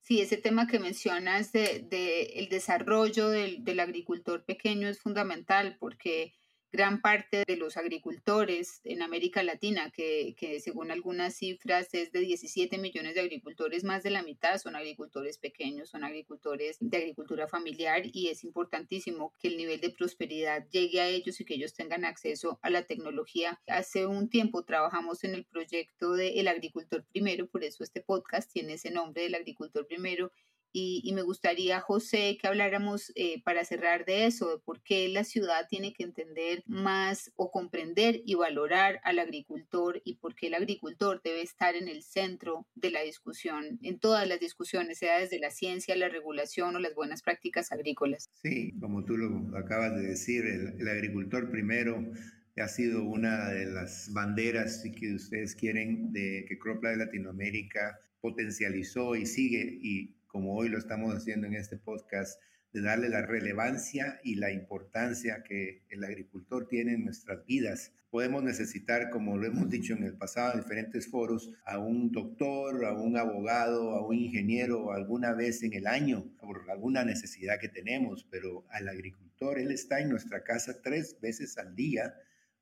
Sí, 0.00 0.20
ese 0.20 0.36
tema 0.36 0.66
que 0.66 0.78
mencionas 0.78 1.52
de, 1.52 2.32
el 2.36 2.48
desarrollo 2.48 3.28
del, 3.28 3.64
del, 3.64 3.80
agricultor 3.80 4.44
pequeño 4.44 4.88
es 4.88 5.00
fundamental 5.00 5.76
porque 5.78 6.34
gran 6.70 7.00
parte 7.00 7.44
de 7.46 7.56
los 7.56 7.76
agricultores 7.76 8.80
en 8.84 9.02
América 9.02 9.42
Latina, 9.42 9.90
que, 9.90 10.34
según 10.62 10.90
algunas 10.90 11.34
cifras 11.34 11.88
es 11.92 12.12
de 12.12 12.20
17 12.20 12.78
millones 12.78 13.14
de 13.14 13.20
agricultores, 13.20 13.84
más 13.84 14.02
de 14.02 14.10
la 14.10 14.22
mitad 14.22 14.58
son 14.58 14.76
agricultores 14.76 15.38
pequeños, 15.38 15.88
son 15.90 16.04
agricultores 16.04 16.76
de 16.80 16.96
agricultura 16.96 17.48
familiar 17.48 18.02
y 18.04 18.28
es 18.28 18.44
importantísimo 18.44 19.32
que 19.38 19.48
el 19.48 19.56
nivel 19.56 19.80
de 19.80 19.90
prosperidad 19.90 20.68
llegue 20.70 21.00
a 21.00 21.08
ellos 21.08 21.40
y 21.40 21.44
que 21.44 21.54
ellos 21.54 21.74
tengan 21.74 22.04
acceso 22.04 22.58
a 22.62 22.70
la 22.70 22.82
tecnología. 22.82 23.60
Hace 23.66 24.06
un 24.06 24.28
tiempo 24.28 24.64
trabajamos 24.64 25.24
en 25.24 25.34
el 25.34 25.44
proyecto 25.44 26.12
de 26.12 26.40
El 26.40 26.48
Agricultor 26.48 27.04
Primero, 27.04 27.48
por 27.48 27.64
eso 27.64 27.82
este 27.82 28.00
podcast 28.00 28.52
tiene 28.52 28.74
ese 28.74 28.90
nombre 28.90 29.22
del 29.22 29.34
Agricultor 29.34 29.86
Primero 29.86 30.32
y, 30.72 31.12
me 31.14 31.22
gustaría, 31.22 31.80
José, 31.80 32.38
que 32.40 32.46
habláramos 32.46 33.12
eh, 33.14 33.42
para 33.42 33.64
cerrar 33.64 34.04
de 34.04 34.26
eso, 34.26 34.50
de 34.50 34.58
por 34.58 34.82
qué 34.82 35.08
la 35.08 35.24
ciudad 35.24 35.66
tiene 35.68 35.92
que 35.92 36.04
entender 36.04 36.62
más 36.66 37.32
o 37.36 37.50
comprender 37.50 38.20
y 38.24 38.34
valorar 38.34 39.00
al 39.04 39.18
agricultor 39.18 40.00
y 40.04 40.16
por 40.16 40.34
qué 40.34 40.48
el 40.48 40.54
agricultor 40.54 41.20
debe 41.22 41.42
estar 41.42 41.74
en 41.74 41.88
el 41.88 42.02
centro 42.02 42.66
de 42.74 42.90
la 42.90 43.02
discusión, 43.02 43.78
en 43.82 43.98
todas 43.98 44.28
las 44.28 44.40
discusiones, 44.40 44.98
sea 44.98 45.18
desde 45.18 45.38
la 45.38 45.50
ciencia, 45.50 45.96
la 45.96 46.08
regulación 46.08 46.76
o 46.76 46.78
las 46.78 46.94
buenas 46.94 47.22
prácticas 47.22 47.72
agrícolas. 47.72 48.30
Sí, 48.42 48.72
como 48.80 49.04
tú 49.04 49.16
lo 49.16 49.56
acabas 49.56 49.94
de 49.96 50.08
decir, 50.08 50.44
el, 50.44 50.80
el 50.80 50.88
agricultor 50.88 51.50
primero 51.50 52.04
ha 52.60 52.68
sido 52.68 53.04
una 53.04 53.50
de 53.50 53.66
las 53.66 54.12
banderas 54.12 54.82
que 54.98 55.14
ustedes 55.14 55.54
quieren 55.54 56.12
de 56.12 56.44
que 56.48 56.58
CropLife 56.58 56.96
Latinoamérica 56.96 57.98
potencializó 58.20 59.14
y 59.14 59.26
sigue 59.26 59.78
y 59.80 60.17
como 60.28 60.54
hoy 60.54 60.68
lo 60.68 60.78
estamos 60.78 61.14
haciendo 61.14 61.46
en 61.46 61.54
este 61.54 61.76
podcast, 61.76 62.40
de 62.72 62.82
darle 62.82 63.08
la 63.08 63.24
relevancia 63.24 64.20
y 64.22 64.34
la 64.34 64.52
importancia 64.52 65.42
que 65.42 65.82
el 65.88 66.04
agricultor 66.04 66.68
tiene 66.68 66.92
en 66.92 67.04
nuestras 67.04 67.44
vidas. 67.46 67.92
Podemos 68.10 68.42
necesitar, 68.42 69.10
como 69.10 69.36
lo 69.36 69.46
hemos 69.46 69.68
dicho 69.70 69.94
en 69.94 70.04
el 70.04 70.16
pasado 70.16 70.52
en 70.52 70.60
diferentes 70.60 71.10
foros, 71.10 71.50
a 71.64 71.78
un 71.78 72.12
doctor, 72.12 72.84
a 72.84 72.92
un 72.92 73.16
abogado, 73.16 73.92
a 73.92 74.06
un 74.06 74.16
ingeniero 74.16 74.92
alguna 74.92 75.32
vez 75.32 75.62
en 75.62 75.72
el 75.72 75.86
año 75.86 76.24
por 76.40 76.70
alguna 76.70 77.04
necesidad 77.04 77.58
que 77.58 77.68
tenemos, 77.68 78.26
pero 78.30 78.66
al 78.70 78.88
agricultor, 78.88 79.58
él 79.58 79.72
está 79.72 80.00
en 80.00 80.10
nuestra 80.10 80.44
casa 80.44 80.80
tres 80.82 81.18
veces 81.20 81.56
al 81.58 81.74
día 81.74 82.14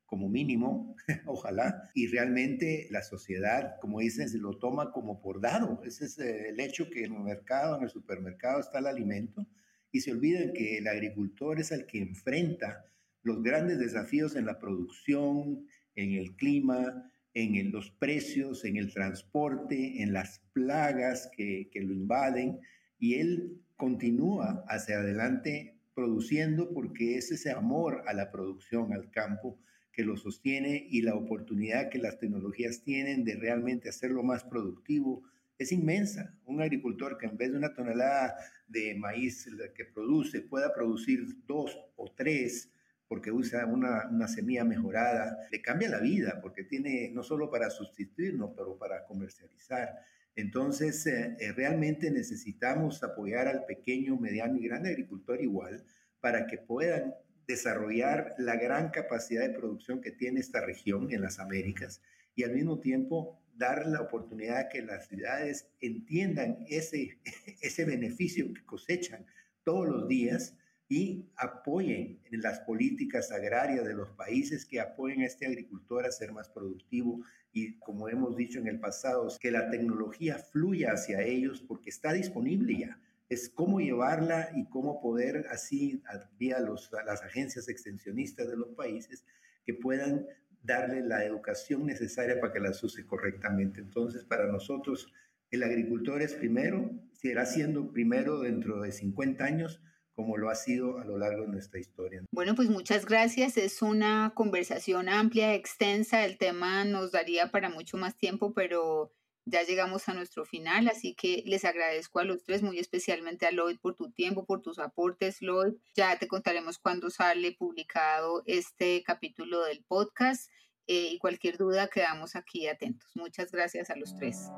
como 0.07 0.29
mínimo, 0.29 0.95
ojalá, 1.27 1.91
y 1.95 2.07
realmente 2.07 2.87
la 2.91 3.03
sociedad, 3.03 3.75
como 3.81 4.01
dicen, 4.01 4.29
se 4.29 4.39
lo 4.39 4.57
toma 4.59 4.93
como 4.93 5.21
por 5.21 5.41
dado. 5.41 5.83
Ese 5.85 6.07
es 6.07 6.19
eh, 6.19 6.51
el 6.51 6.61
hecho 6.61 6.89
que 6.89 7.05
en 7.05 7.15
el 7.15 7.23
mercado, 7.23 7.77
en 7.77 7.83
el 7.83 7.91
supermercado 7.91 8.61
está 8.61 8.79
el 8.79 8.87
alimento, 8.87 9.47
y 9.91 10.01
se 10.01 10.13
olviden 10.13 10.53
que 10.53 10.79
el 10.79 10.89
agricultor 10.89 11.61
es 11.61 11.73
el 11.73 11.87
que 11.87 11.99
enfrenta 11.99 12.87
los 13.23 13.43
grandes 13.43 13.79
desafíos 13.79 14.37
en 14.37 14.47
la 14.47 14.59
producción, 14.59 15.67
en 15.97 16.13
el 16.13 16.37
clima, 16.37 17.11
en 17.35 17.71
los 17.73 17.91
precios, 17.91 18.65
en 18.65 18.77
el 18.77 18.93
transporte, 18.93 20.03
en 20.03 20.13
las 20.13 20.41
plagas 20.53 21.29
que, 21.37 21.69
que 21.71 21.81
lo 21.81 21.93
invaden, 21.93 22.61
y 22.99 23.15
él 23.15 23.61
continúa 23.77 24.65
hacia 24.69 24.99
adelante 24.99 25.77
produciendo 25.95 26.73
porque 26.73 27.17
es 27.17 27.33
ese 27.33 27.51
amor 27.51 28.03
a 28.07 28.13
la 28.13 28.31
producción, 28.31 28.93
al 28.93 29.11
campo, 29.11 29.59
que 29.97 30.05
lo 30.05 30.19
sostiene 30.19 30.87
y 30.91 31.01
la 31.01 31.15
oportunidad 31.15 31.89
que 31.89 31.99
las 31.99 32.19
tecnologías 32.19 32.83
tienen 32.83 33.25
de 33.25 33.35
realmente 33.35 33.89
hacerlo 33.89 34.23
más 34.23 34.45
productivo 34.45 35.23
es 35.57 35.73
inmensa. 35.73 36.39
Un 36.45 36.61
agricultor 36.61 37.17
que 37.17 37.25
en 37.25 37.39
vez 37.39 37.51
de 37.51 37.57
una 37.57 37.73
tonelada 37.73 38.37
de 38.69 38.95
maíz 38.95 39.49
que 39.75 39.87
produce 39.87 40.43
pueda 40.43 40.75
producir 40.75 41.25
dos 41.47 41.79
o 41.97 42.13
tres 42.15 42.71
porque 43.09 43.33
usa 43.33 43.65
una, 43.65 44.07
una 44.11 44.29
semilla 44.29 44.65
mejorada, 44.65 45.39
le 45.51 45.63
cambia 45.63 45.89
la 45.89 46.01
vida 46.01 46.41
porque 46.43 46.65
tiene 46.65 47.11
no 47.15 47.23
solo 47.23 47.49
para 47.51 47.71
sustituirnos, 47.71 48.51
pero 48.55 48.77
para 48.77 49.05
comercializar. 49.05 49.95
Entonces, 50.35 51.07
eh, 51.07 51.37
eh, 51.41 51.53
realmente 51.53 52.11
necesitamos 52.11 53.03
apoyar 53.03 53.49
al 53.49 53.65
pequeño, 53.65 54.19
mediano 54.19 54.59
y 54.59 54.67
gran 54.67 54.85
agricultor 54.85 55.41
igual 55.41 55.85
para 56.21 56.47
que 56.47 56.59
puedan 56.59 57.15
desarrollar 57.47 58.35
la 58.39 58.57
gran 58.57 58.91
capacidad 58.91 59.43
de 59.43 59.55
producción 59.55 60.01
que 60.01 60.11
tiene 60.11 60.41
esta 60.41 60.61
región 60.61 61.13
en 61.13 61.23
las 61.23 61.39
Américas 61.39 62.03
y 62.35 62.45
al 62.45 62.53
mismo 62.53 62.81
tiempo 62.81 63.41
dar 63.55 63.87
la 63.87 64.03
oportunidad 64.03 64.59
a 64.59 64.69
que 64.69 64.83
las 64.83 65.09
ciudades 65.09 65.69
entiendan 65.81 66.65
ese, 66.69 67.19
ese 67.63 67.85
beneficio 67.85 68.53
que 68.53 68.65
cosechan 68.65 69.27
todos 69.65 69.89
los 69.89 70.09
días 70.09 70.55
y 70.89 71.27
apoyen 71.37 72.21
las 72.31 72.61
políticas 72.61 73.33
agrarias 73.33 73.85
de 73.85 73.95
los 73.95 74.11
países, 74.11 74.65
que 74.65 74.81
apoyen 74.81 75.23
a 75.23 75.27
este 75.27 75.47
agricultor 75.47 76.07
a 76.07 76.13
ser 76.13 76.33
más 76.33 76.49
productivo 76.49 77.25
y, 77.53 77.79
como 77.79 78.09
hemos 78.09 78.37
dicho 78.37 78.61
en 78.61 78.69
el 78.69 78.79
pasado, 78.79 79.27
que 79.41 79.51
la 79.51 79.69
tecnología 79.69 80.39
fluya 80.39 80.93
hacia 80.93 81.23
ellos 81.23 81.65
porque 81.67 81.91
está 81.91 82.13
disponible 82.13 82.79
ya. 82.79 83.01
Es 83.29 83.49
cómo 83.49 83.81
llevarla 83.81 84.51
y 84.55 84.69
cómo 84.69 85.01
poder 85.01 85.47
así, 85.51 86.03
vía 86.39 86.61
los, 86.61 86.91
las 87.05 87.23
agencias 87.23 87.69
extensionistas 87.69 88.49
de 88.49 88.57
los 88.57 88.69
países, 88.71 89.25
que 89.65 89.75
puedan 89.75 90.27
darle 90.63 91.01
la 91.03 91.25
educación 91.25 91.87
necesaria 91.87 92.41
para 92.41 92.53
que 92.53 92.61
las 92.61 92.83
use 92.83 93.07
correctamente. 93.07 93.81
Entonces, 93.81 94.25
para 94.25 94.47
nosotros, 94.47 95.13
el 95.51 95.63
agricultor 95.63 96.23
es 96.23 96.35
primero, 96.35 96.91
será 97.13 97.47
siendo 97.47 97.93
primero 97.93 98.41
dentro 98.41 98.81
de 98.81 98.93
50 98.93 99.45
años, 99.45 99.81
como 100.13 100.39
lo 100.39 100.49
ha 100.49 100.55
sido 100.55 100.99
a 100.99 101.05
lo 101.05 101.19
largo 101.19 101.43
de 101.43 101.49
nuestra 101.49 101.79
historia. 101.79 102.25
Bueno, 102.33 102.55
pues 102.55 102.71
muchas 102.71 103.05
gracias. 103.05 103.57
Es 103.57 103.83
una 103.83 104.33
conversación 104.35 105.09
amplia, 105.09 105.55
extensa. 105.55 106.25
El 106.25 106.39
tema 106.39 106.85
nos 106.85 107.13
daría 107.13 107.51
para 107.51 107.69
mucho 107.69 107.97
más 107.97 108.17
tiempo, 108.17 108.55
pero 108.55 109.13
ya 109.47 109.63
llegamos 109.63 110.09
a 110.09 110.15
nuestro 110.15 110.45
final, 110.45 110.89
así 110.89 111.15
que 111.15 111.45
les 111.47 111.65
agradezco 111.65 112.19
a 112.19 112.25
los 112.25 112.43
tres, 112.43 112.63
muy 112.63 112.81
especialmente 112.81 113.47
a 113.47 113.53
Lloyd 113.53 113.79
por 113.79 113.95
tu 113.95 114.11
tiempo, 114.11 114.45
por 114.45 114.61
tus 114.61 114.81
aportes, 114.81 115.41
Lloyd. 115.41 115.75
Ya 115.95 116.19
te 116.19 116.27
contaremos 116.27 116.79
cuándo 116.79 117.11
sale 117.11 117.53
publicado 117.53 118.43
este 118.47 119.05
capítulo 119.05 119.63
del 119.63 119.85
podcast 119.85 120.51
eh, 120.89 121.11
y 121.13 121.19
cualquier 121.19 121.59
duda 121.59 121.87
quedamos 121.87 122.35
aquí 122.35 122.67
atentos. 122.67 123.09
Muchas 123.15 123.53
gracias 123.53 123.89
a 123.89 123.97
los 123.97 124.17
tres. 124.17 124.49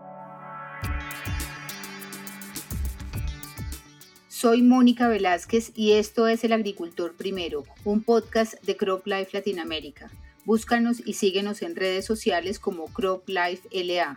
Soy 4.28 4.62
Mónica 4.62 5.08
Velázquez 5.08 5.72
y 5.74 5.92
esto 5.92 6.28
es 6.28 6.44
El 6.44 6.54
Agricultor 6.54 7.14
Primero, 7.14 7.64
un 7.84 8.02
podcast 8.02 8.54
de 8.62 8.76
Crop 8.76 9.06
Life 9.06 9.30
Latinoamérica. 9.32 10.10
Búscanos 10.46 11.02
y 11.04 11.12
síguenos 11.12 11.60
en 11.60 11.76
redes 11.76 12.06
sociales 12.06 12.58
como 12.58 12.86
Crop 12.86 13.28
Life 13.28 13.68
LA. 13.70 14.16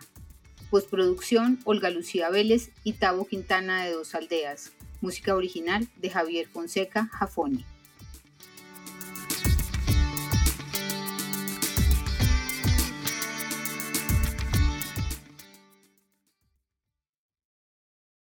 Postproducción, 0.72 1.58
Olga 1.64 1.90
Lucía 1.90 2.30
Vélez 2.30 2.70
y 2.82 2.94
Tavo 2.94 3.26
Quintana 3.26 3.84
de 3.84 3.92
Dos 3.92 4.14
Aldeas. 4.14 4.72
Música 5.02 5.36
original 5.36 5.86
de 5.96 6.08
Javier 6.08 6.48
Fonseca 6.48 7.10
Jafoni. 7.12 7.66